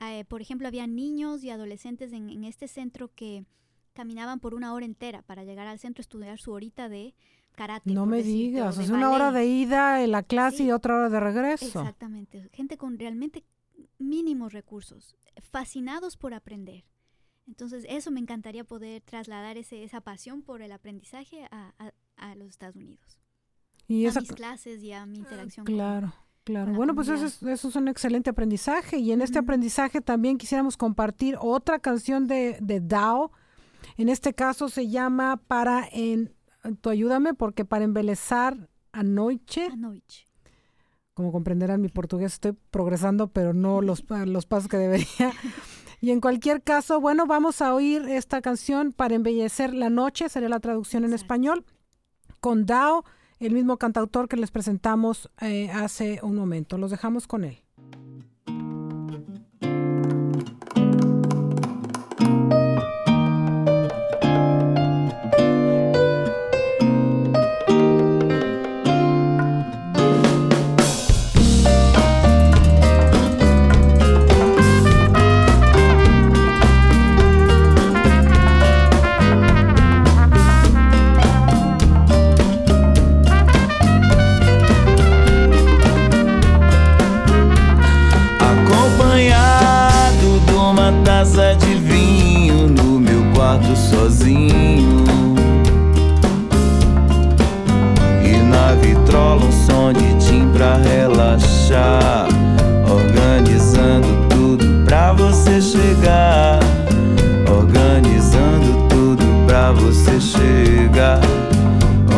Eh, 0.00 0.24
por 0.24 0.40
ejemplo, 0.42 0.66
había 0.66 0.86
niños 0.86 1.44
y 1.44 1.50
adolescentes 1.50 2.12
en, 2.12 2.30
en 2.30 2.44
este 2.44 2.66
centro 2.68 3.08
que 3.14 3.44
caminaban 3.92 4.40
por 4.40 4.54
una 4.54 4.72
hora 4.74 4.86
entera 4.86 5.22
para 5.22 5.44
llegar 5.44 5.66
al 5.68 5.78
centro 5.78 6.00
a 6.00 6.04
estudiar 6.04 6.38
su 6.40 6.50
horita 6.52 6.88
de 6.88 7.14
karate. 7.54 7.92
No 7.92 8.06
me 8.06 8.16
decirte, 8.16 8.38
digas, 8.38 8.76
de 8.78 8.86
sea, 8.86 8.94
una 8.96 9.10
hora 9.12 9.26
ballet. 9.30 9.38
de 9.40 9.46
ida 9.46 10.02
en 10.02 10.10
la 10.10 10.22
clase 10.24 10.56
Sí. 10.58 10.64
y 10.64 10.70
otra 10.72 10.96
hora 10.96 11.08
de 11.10 11.20
regreso. 11.20 11.66
Exactamente. 11.80 12.48
Gente 12.52 12.76
con 12.76 12.98
realmente 12.98 13.44
mínimos 13.98 14.52
recursos, 14.52 15.14
fascinados 15.52 16.16
por 16.16 16.34
aprender. 16.34 16.84
Entonces, 17.46 17.84
eso 17.88 18.10
me 18.10 18.20
encantaría 18.20 18.64
poder 18.64 19.02
trasladar 19.02 19.58
ese, 19.58 19.84
esa 19.84 20.00
pasión 20.00 20.42
por 20.42 20.62
el 20.62 20.72
aprendizaje 20.72 21.44
a, 21.50 21.74
a- 21.78 21.92
a 22.16 22.34
los 22.34 22.48
Estados 22.50 22.76
Unidos. 22.76 23.18
Y 23.88 24.06
a 24.06 24.08
esa, 24.10 24.20
mis 24.20 24.32
clases 24.32 24.82
y 24.82 24.92
a 24.92 25.04
mi 25.06 25.18
interacción. 25.18 25.66
con- 25.66 25.74
claro, 25.74 26.14
claro. 26.44 26.64
con 26.66 26.72
la 26.72 26.76
Bueno, 26.78 26.94
pues 26.94 27.08
eso 27.08 27.26
es, 27.26 27.42
eso 27.42 27.68
es 27.68 27.76
un 27.76 27.88
excelente 27.88 28.30
aprendizaje 28.30 28.98
y 28.98 29.12
en 29.12 29.20
este 29.20 29.38
aprendizaje 29.38 30.00
también 30.00 30.38
quisiéramos 30.38 30.76
compartir 30.76 31.36
otra 31.40 31.78
canción 31.78 32.26
de, 32.26 32.58
de 32.60 32.80
Dao. 32.80 33.30
En 33.98 34.08
este 34.08 34.32
caso 34.32 34.68
se 34.70 34.88
llama 34.88 35.36
Para 35.46 35.86
en, 35.92 36.34
tú 36.80 36.88
ayúdame 36.90 37.34
porque 37.34 37.64
para 37.66 37.84
embelezar 37.84 38.70
anoche, 38.92 39.66
Anoche. 39.66 40.26
como 41.12 41.30
comprenderán 41.32 41.80
mi 41.82 41.88
portugués 41.88 42.32
estoy 42.34 42.52
progresando 42.70 43.28
pero 43.28 43.52
no 43.52 43.82
los, 43.82 44.02
los 44.26 44.46
pasos 44.46 44.68
que 44.68 44.78
debería. 44.78 45.32
Y 46.00 46.10
en 46.10 46.20
cualquier 46.20 46.62
caso, 46.62 47.00
bueno, 47.00 47.26
vamos 47.26 47.62
a 47.62 47.74
oír 47.74 48.02
esta 48.08 48.40
canción 48.42 48.92
para 48.92 49.14
embellecer 49.14 49.72
la 49.74 49.88
noche, 49.90 50.28
sería 50.28 50.48
la 50.50 50.60
traducción 50.60 51.02
en 51.04 51.10
Exacto. 51.12 51.24
español, 51.24 51.64
con 52.44 52.66
Dao, 52.66 53.06
el 53.40 53.54
mismo 53.54 53.78
cantautor 53.78 54.28
que 54.28 54.36
les 54.36 54.50
presentamos 54.50 55.30
eh, 55.40 55.70
hace 55.70 56.20
un 56.22 56.36
momento. 56.36 56.76
Los 56.76 56.90
dejamos 56.90 57.26
con 57.26 57.42
él. 57.42 57.63
Relaxar. 100.76 102.28
Organizando 102.88 104.08
tudo 104.28 104.84
pra 104.84 105.12
você 105.12 105.60
chegar. 105.60 106.60
Organizando 107.48 108.88
tudo 108.88 109.24
pra 109.46 109.72
você 109.72 110.20
chegar. 110.20 111.20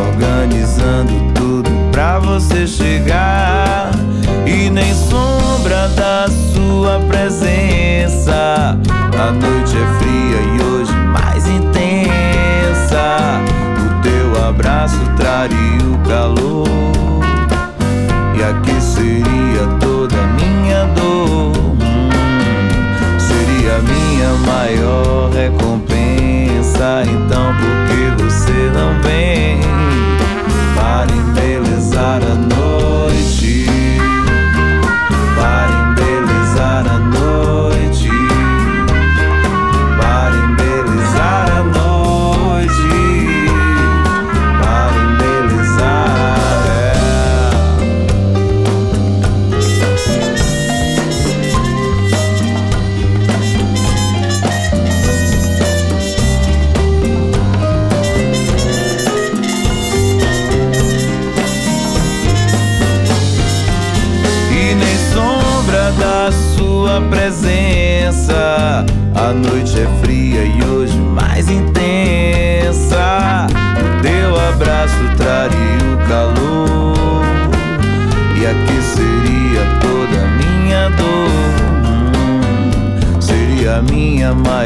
Organizando 0.07 1.13
tudo 1.33 1.69
pra 1.91 2.19
você 2.19 2.67
chegar. 2.67 3.91
E 4.45 4.69
nem 4.69 4.93
sombra 4.93 5.89
da 5.89 6.27
sua 6.53 6.99
presença. 7.07 8.77
A 9.19 9.31
noite 9.31 9.75
é 9.75 9.99
fria 9.99 10.39
e 10.55 10.61
hoje 10.63 10.93
mais 10.93 11.47
intensa. 11.47 13.41
O 13.79 14.01
teu 14.01 14.47
abraço 14.47 14.99
traria 15.17 15.83
o 15.91 15.97
calor 16.07 16.66
maior 24.45 25.29
recompensa. 25.31 27.03
Então, 27.05 27.46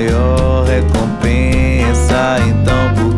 maior 0.01 0.65
recompensa. 0.65 2.37
então 2.47 2.93
por 2.95 3.10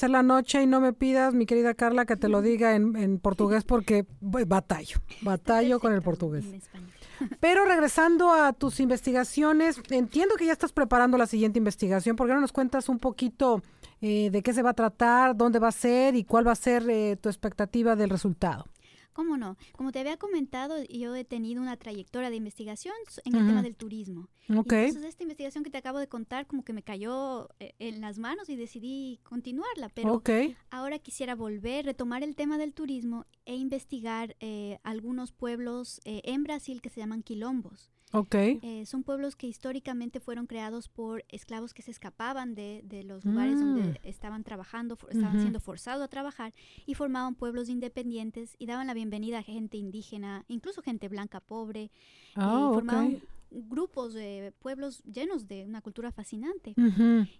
embellecer 0.00 0.10
la 0.10 0.22
noche 0.22 0.62
y 0.62 0.66
no 0.66 0.80
me 0.80 0.92
pidas, 0.92 1.34
mi 1.34 1.46
querida 1.46 1.74
Carla, 1.74 2.06
que 2.06 2.16
te 2.16 2.28
lo 2.28 2.40
diga 2.42 2.74
en, 2.74 2.96
en 2.96 3.18
portugués 3.18 3.64
porque 3.64 4.06
batallo, 4.20 4.98
batallo 5.22 5.80
con 5.80 5.92
el 5.92 6.02
portugués. 6.02 6.44
Pero 7.40 7.66
regresando 7.66 8.32
a 8.32 8.52
tus 8.52 8.80
investigaciones, 8.80 9.80
entiendo 9.90 10.36
que 10.36 10.46
ya 10.46 10.52
estás 10.52 10.72
preparando 10.72 11.18
la 11.18 11.26
siguiente 11.26 11.58
investigación. 11.58 12.16
¿Por 12.16 12.26
qué 12.26 12.34
no 12.34 12.40
nos 12.40 12.52
cuentas 12.52 12.88
un 12.88 12.98
poquito 12.98 13.62
eh, 14.00 14.30
de 14.30 14.42
qué 14.42 14.54
se 14.54 14.62
va 14.62 14.70
a 14.70 14.74
tratar, 14.74 15.36
dónde 15.36 15.58
va 15.58 15.68
a 15.68 15.72
ser 15.72 16.16
y 16.16 16.24
cuál 16.24 16.46
va 16.46 16.52
a 16.52 16.56
ser 16.56 16.88
eh, 16.88 17.16
tu 17.20 17.28
expectativa 17.28 17.94
del 17.94 18.08
resultado? 18.08 18.64
¿Cómo 19.12 19.36
no? 19.36 19.56
Como 19.76 19.92
te 19.92 19.98
había 20.00 20.16
comentado, 20.16 20.82
yo 20.84 21.14
he 21.14 21.24
tenido 21.24 21.60
una 21.60 21.76
trayectoria 21.76 22.30
de 22.30 22.36
investigación 22.36 22.94
en 23.24 23.34
el 23.34 23.46
tema 23.46 23.62
del 23.62 23.76
turismo. 23.76 24.28
Ok, 24.56 24.72
Entonces, 24.72 25.10
esta 25.10 25.22
investigación 25.22 25.64
que 25.64 25.70
te 25.70 25.78
acabo 25.78 25.98
de 25.98 26.08
contar 26.08 26.46
como 26.46 26.64
que 26.64 26.72
me 26.72 26.82
cayó 26.82 27.48
eh, 27.60 27.74
en 27.78 28.00
las 28.00 28.18
manos 28.18 28.48
y 28.48 28.56
decidí 28.56 29.20
continuarla, 29.22 29.88
pero 29.88 30.22
ahora 30.70 30.98
quisiera 30.98 31.34
volver, 31.34 31.84
retomar 31.84 32.22
el 32.22 32.34
tema 32.34 32.58
del 32.58 32.72
turismo 32.72 33.26
e 33.44 33.56
investigar 33.56 34.36
eh, 34.40 34.78
algunos 34.82 35.32
pueblos 35.32 36.00
eh, 36.04 36.22
en 36.24 36.42
Brasil 36.44 36.80
que 36.80 36.90
se 36.90 37.00
llaman 37.00 37.22
quilombos. 37.22 37.90
Ok. 38.12 38.34
Eh, 38.34 38.84
son 38.86 39.02
pueblos 39.02 39.36
que 39.36 39.46
históricamente 39.46 40.20
fueron 40.20 40.46
creados 40.46 40.88
por 40.88 41.24
esclavos 41.28 41.72
que 41.74 41.82
se 41.82 41.90
escapaban 41.90 42.54
de, 42.54 42.82
de 42.84 43.04
los 43.04 43.24
lugares 43.24 43.60
Mm. 43.60 43.64
donde 43.74 44.00
estaban 44.02 44.42
trabajando, 44.44 44.96
for- 44.96 45.10
estaban 45.12 45.40
siendo 45.40 45.60
forzados 45.60 46.02
a 46.02 46.08
trabajar 46.08 46.52
y 46.86 46.94
formaban 46.94 47.34
pueblos 47.34 47.68
independientes 47.68 48.56
y 48.58 48.66
daban 48.66 48.86
la 48.86 48.94
bienvenida 48.94 49.38
a 49.38 49.42
gente 49.42 49.76
indígena, 49.76 50.44
incluso 50.48 50.82
gente 50.82 51.08
blanca 51.08 51.40
pobre, 51.40 51.90
Ah, 52.34 52.58
y 52.60 52.66
ok. 52.68 52.74
formaban 52.74 53.22
grupos 53.52 54.14
de 54.14 54.52
pueblos 54.60 55.02
llenos 55.04 55.48
de 55.48 55.64
una 55.64 55.80
cultura 55.80 56.12
fascinante. 56.12 56.74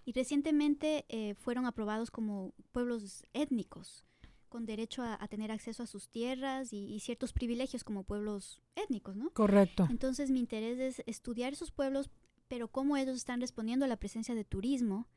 Y 0.05 0.11
recientemente 0.11 1.05
eh, 1.09 1.35
fueron 1.35 1.65
aprobados 1.65 2.11
como 2.11 2.53
pueblos 2.73 3.23
étnicos, 3.33 4.05
con 4.51 4.65
derecho 4.65 5.01
a, 5.01 5.17
a 5.19 5.27
tener 5.27 5.49
acceso 5.51 5.81
a 5.81 5.87
sus 5.87 6.09
tierras 6.09 6.73
y, 6.73 6.85
y 6.93 6.99
ciertos 6.99 7.31
privilegios 7.33 7.83
como 7.83 8.03
pueblos 8.03 8.61
étnicos, 8.75 9.15
¿no? 9.15 9.31
Correcto. 9.31 9.87
Entonces 9.89 10.29
mi 10.29 10.39
interés 10.39 10.77
es 10.79 11.03
estudiar 11.07 11.53
esos 11.53 11.71
pueblos, 11.71 12.09
pero 12.47 12.67
cómo 12.67 12.97
ellos 12.97 13.15
están 13.15 13.39
respondiendo 13.41 13.85
a 13.85 13.87
la 13.87 13.97
presencia 13.97 14.35
de 14.35 14.43
turismo 14.43 15.07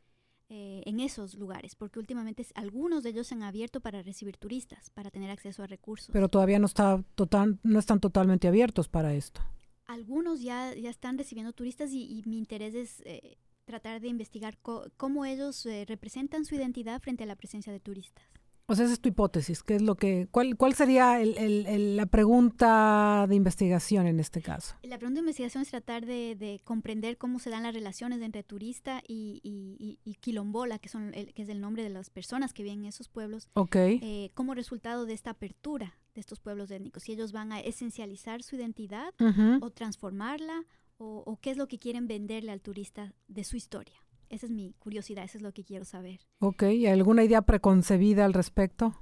eh, 0.48 0.82
en 0.86 1.00
esos 1.00 1.34
lugares, 1.34 1.74
porque 1.74 1.98
últimamente 1.98 2.46
algunos 2.54 3.02
de 3.02 3.10
ellos 3.10 3.26
se 3.26 3.34
han 3.34 3.42
abierto 3.42 3.80
para 3.80 4.02
recibir 4.02 4.36
turistas, 4.36 4.90
para 4.90 5.10
tener 5.10 5.30
acceso 5.30 5.62
a 5.62 5.66
recursos. 5.66 6.10
Pero 6.12 6.28
todavía 6.28 6.58
no 6.58 6.66
está 6.66 7.02
total, 7.16 7.58
no 7.62 7.78
están 7.78 7.98
totalmente 8.00 8.46
abiertos 8.48 8.88
para 8.88 9.14
esto. 9.14 9.40
algunos 9.86 10.40
ya, 10.42 10.74
ya 10.74 10.90
están 10.90 11.18
recibiendo 11.18 11.52
turistas 11.52 11.90
y, 11.92 12.02
y 12.04 12.22
mi 12.26 12.38
interés 12.38 12.74
es 12.74 13.02
eh, 13.04 13.36
tratar 13.64 14.00
de 14.00 14.08
investigar 14.08 14.56
co- 14.58 14.86
cómo 14.96 15.24
ellos 15.24 15.66
eh, 15.66 15.84
representan 15.86 16.44
su 16.44 16.54
identidad 16.54 17.00
frente 17.00 17.24
a 17.24 17.26
la 17.26 17.36
presencia 17.36 17.72
de 17.72 17.80
turistas. 17.80 18.24
O 18.66 18.74
sea, 18.74 18.86
esa 18.86 18.94
es 18.94 19.00
tu 19.00 19.10
hipótesis. 19.10 19.62
¿Qué 19.62 19.74
es 19.76 19.82
lo 19.82 19.94
que, 19.96 20.26
cuál, 20.30 20.56
cuál 20.56 20.74
sería 20.74 21.20
el- 21.20 21.36
el- 21.36 21.66
el- 21.66 21.96
la 21.96 22.06
pregunta 22.06 23.26
de 23.28 23.34
investigación 23.34 24.06
en 24.06 24.20
este 24.20 24.40
caso? 24.40 24.74
La 24.82 24.96
pregunta 24.98 25.16
de 25.18 25.24
investigación 25.26 25.62
es 25.62 25.68
tratar 25.68 26.06
de, 26.06 26.34
de 26.34 26.60
comprender 26.64 27.18
cómo 27.18 27.38
se 27.40 27.50
dan 27.50 27.64
las 27.64 27.74
relaciones 27.74 28.22
entre 28.22 28.42
turista 28.42 29.02
y, 29.06 29.40
y- 29.42 29.98
y- 30.04 30.14
quilombola, 30.14 30.78
que, 30.78 30.88
son 30.88 31.12
el- 31.12 31.34
que 31.34 31.42
es 31.42 31.48
el 31.50 31.60
nombre 31.60 31.82
de 31.82 31.90
las 31.90 32.08
personas 32.08 32.54
que 32.54 32.62
viven 32.62 32.80
en 32.80 32.86
esos 32.86 33.08
pueblos, 33.08 33.48
Ok. 33.52 33.76
eh, 33.76 34.30
como 34.34 34.54
resultado 34.54 35.04
de 35.04 35.12
esta 35.12 35.30
apertura 35.30 35.98
de 36.14 36.20
estos 36.20 36.40
pueblos 36.40 36.70
étnicos. 36.70 37.02
Si 37.02 37.12
ellos 37.12 37.32
van 37.32 37.52
a 37.52 37.60
esencializar 37.60 38.42
su 38.42 38.56
identidad 38.56 39.12
o 39.60 39.70
transformarla, 39.70 40.64
o, 40.96 41.22
o 41.26 41.36
qué 41.40 41.50
es 41.50 41.56
lo 41.56 41.66
que 41.66 41.78
quieren 41.80 42.06
venderle 42.06 42.52
al 42.52 42.60
turista 42.60 43.12
de 43.26 43.42
su 43.44 43.56
historia. 43.56 43.96
Esa 44.28 44.46
es 44.46 44.52
mi 44.52 44.72
curiosidad, 44.78 45.24
eso 45.24 45.38
es 45.38 45.42
lo 45.42 45.52
que 45.52 45.64
quiero 45.64 45.84
saber. 45.84 46.20
Ok. 46.40 46.64
¿Y 46.64 46.86
alguna 46.86 47.24
idea 47.24 47.42
preconcebida 47.42 48.24
al 48.24 48.32
respecto? 48.32 48.94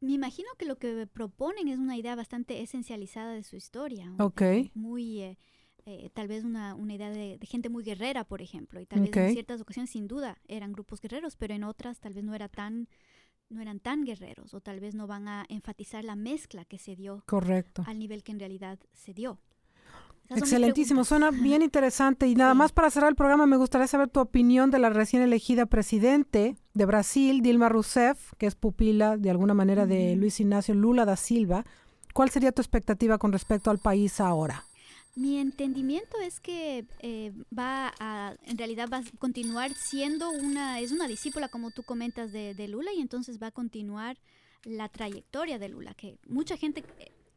Me 0.00 0.12
imagino 0.12 0.48
que 0.58 0.66
lo 0.66 0.76
que 0.76 1.06
proponen 1.06 1.68
es 1.68 1.78
una 1.78 1.96
idea 1.96 2.14
bastante 2.14 2.60
esencializada 2.62 3.32
de 3.32 3.42
su 3.42 3.56
historia. 3.56 4.12
Ok. 4.18 4.42
Muy, 4.74 5.22
eh, 5.22 5.38
eh, 5.86 6.10
tal 6.12 6.28
vez 6.28 6.44
una, 6.44 6.74
una 6.74 6.94
idea 6.94 7.10
de, 7.10 7.38
de 7.38 7.46
gente 7.46 7.68
muy 7.68 7.82
guerrera, 7.82 8.24
por 8.24 8.42
ejemplo. 8.42 8.80
Y 8.80 8.86
tal 8.86 9.00
vez 9.00 9.16
en 9.16 9.32
ciertas 9.32 9.60
ocasiones, 9.60 9.90
sin 9.90 10.06
duda, 10.06 10.38
eran 10.48 10.72
grupos 10.72 11.00
guerreros, 11.00 11.36
pero 11.36 11.54
en 11.54 11.64
otras 11.64 12.00
tal 12.00 12.12
vez 12.12 12.24
no, 12.24 12.34
era 12.34 12.48
tan, 12.48 12.88
no 13.48 13.62
eran 13.62 13.80
tan 13.80 14.04
guerreros. 14.04 14.52
O 14.52 14.60
tal 14.60 14.80
vez 14.80 14.94
no 14.94 15.06
van 15.06 15.28
a 15.28 15.46
enfatizar 15.48 16.04
la 16.04 16.16
mezcla 16.16 16.64
que 16.64 16.78
se 16.78 16.96
dio 16.96 17.22
Correcto. 17.26 17.84
al 17.86 17.98
nivel 17.98 18.22
que 18.22 18.32
en 18.32 18.40
realidad 18.40 18.78
se 18.92 19.14
dio. 19.14 19.40
Excelentísimo, 20.30 21.04
suena 21.04 21.30
bien 21.30 21.62
interesante. 21.62 22.26
Y 22.26 22.34
nada 22.34 22.52
Sí. 22.52 22.58
más 22.58 22.72
para 22.72 22.90
cerrar 22.90 23.10
el 23.10 23.16
programa, 23.16 23.46
me 23.46 23.56
gustaría 23.56 23.86
saber 23.86 24.08
tu 24.08 24.20
opinión 24.20 24.70
de 24.70 24.78
la 24.78 24.90
recién 24.90 25.22
elegida 25.22 25.66
presidente 25.66 26.56
de 26.74 26.84
Brasil, 26.86 27.42
Dilma 27.42 27.68
Rousseff, 27.68 28.32
que 28.38 28.46
es 28.46 28.54
pupila 28.54 29.16
de 29.16 29.30
alguna 29.30 29.54
manera 29.54 29.86
de. 29.86 30.16
Luis 30.16 30.40
Ignacio 30.40 30.74
Lula 30.74 31.04
da 31.04 31.16
Silva. 31.16 31.64
¿Cuál 32.14 32.30
sería 32.30 32.52
tu 32.52 32.62
expectativa 32.62 33.18
con 33.18 33.32
respecto 33.32 33.70
al 33.70 33.78
país 33.78 34.20
ahora? 34.20 34.64
Mi 35.14 35.38
entendimiento 35.38 36.18
es 36.20 36.40
que 36.40 36.86
eh, 37.00 37.32
va 37.56 37.92
a, 38.00 38.34
en 38.44 38.58
realidad 38.58 38.88
va 38.92 38.98
a 38.98 39.02
continuar 39.18 39.72
siendo 39.72 40.30
una, 40.30 40.80
es 40.80 40.92
una 40.92 41.08
discípula, 41.08 41.48
como 41.48 41.70
tú 41.70 41.82
comentas, 41.84 42.32
de, 42.32 42.54
de 42.54 42.68
Lula 42.68 42.90
y 42.94 43.00
entonces 43.00 43.38
va 43.42 43.46
a 43.46 43.50
continuar 43.50 44.18
la 44.64 44.88
trayectoria 44.90 45.58
de 45.58 45.68
Lula, 45.70 45.94
que 45.94 46.18
mucha 46.28 46.56
gente, 46.58 46.84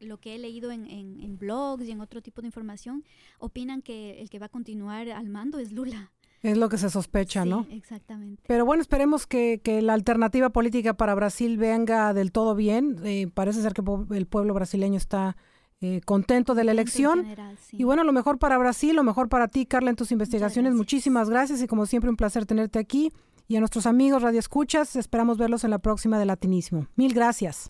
lo 0.00 0.18
que 0.18 0.34
he 0.34 0.38
leído 0.38 0.70
en, 0.70 0.86
en- 0.86 1.20
en 1.20 1.38
blogs 1.38 1.86
y 1.86 1.90
en 1.90 2.00
otro 2.00 2.20
tipo 2.22 2.40
de 2.40 2.48
información, 2.48 3.04
opinan 3.38 3.82
que 3.82 4.20
el 4.20 4.30
que 4.30 4.38
va 4.38 4.46
a 4.46 4.48
continuar 4.50 5.08
al 5.10 5.28
mando 5.28 5.58
es 5.58 5.72
Lula. 5.72 6.10
Es 6.42 6.56
lo 6.56 6.70
que 6.70 6.78
se 6.78 6.88
sospecha, 6.88 7.42
Sí, 7.42 7.50
¿no? 7.50 7.66
Exactamente. 7.70 8.42
Pero 8.46 8.64
bueno, 8.64 8.80
esperemos 8.80 9.26
que, 9.26 9.60
que 9.62 9.82
la 9.82 9.92
alternativa 9.92 10.48
política 10.50 10.94
para 10.94 11.14
Brasil 11.14 11.58
venga 11.58 12.14
del 12.14 12.32
todo 12.32 12.54
bien. 12.54 12.96
Eh, 13.04 13.28
parece 13.32 13.60
ser 13.60 13.74
que 13.74 13.82
el 14.16 14.26
pueblo 14.26 14.54
brasileño 14.54 14.96
está 14.96 15.36
eh, 15.82 16.00
contento 16.06 16.54
de 16.54 16.64
la 16.64 16.72
elección. 16.72 17.26
Y 17.72 17.84
bueno, 17.84 18.04
lo 18.04 18.12
mejor 18.14 18.38
para 18.38 18.56
Brasil, 18.56 18.96
lo 18.96 19.02
mejor 19.04 19.28
para 19.28 19.48
ti, 19.48 19.66
Carla, 19.66 19.90
en 19.90 19.96
tus 19.96 20.12
investigaciones. 20.12 20.74
Muchísimas 20.74 21.28
gracias 21.28 21.60
y 21.62 21.66
como 21.66 21.84
siempre 21.84 22.08
un 22.08 22.16
placer 22.16 22.46
tenerte 22.46 22.78
aquí. 22.78 23.12
Y 23.46 23.56
a 23.56 23.60
nuestros 23.60 23.84
amigos 23.84 24.22
Radio 24.22 24.38
Escuchas, 24.38 24.96
esperamos 24.96 25.36
verlos 25.36 25.64
en 25.64 25.70
la 25.70 25.78
próxima 25.80 26.18
de 26.18 26.24
Latinísimo. 26.24 26.86
Mil 26.96 27.12
gracias. 27.12 27.66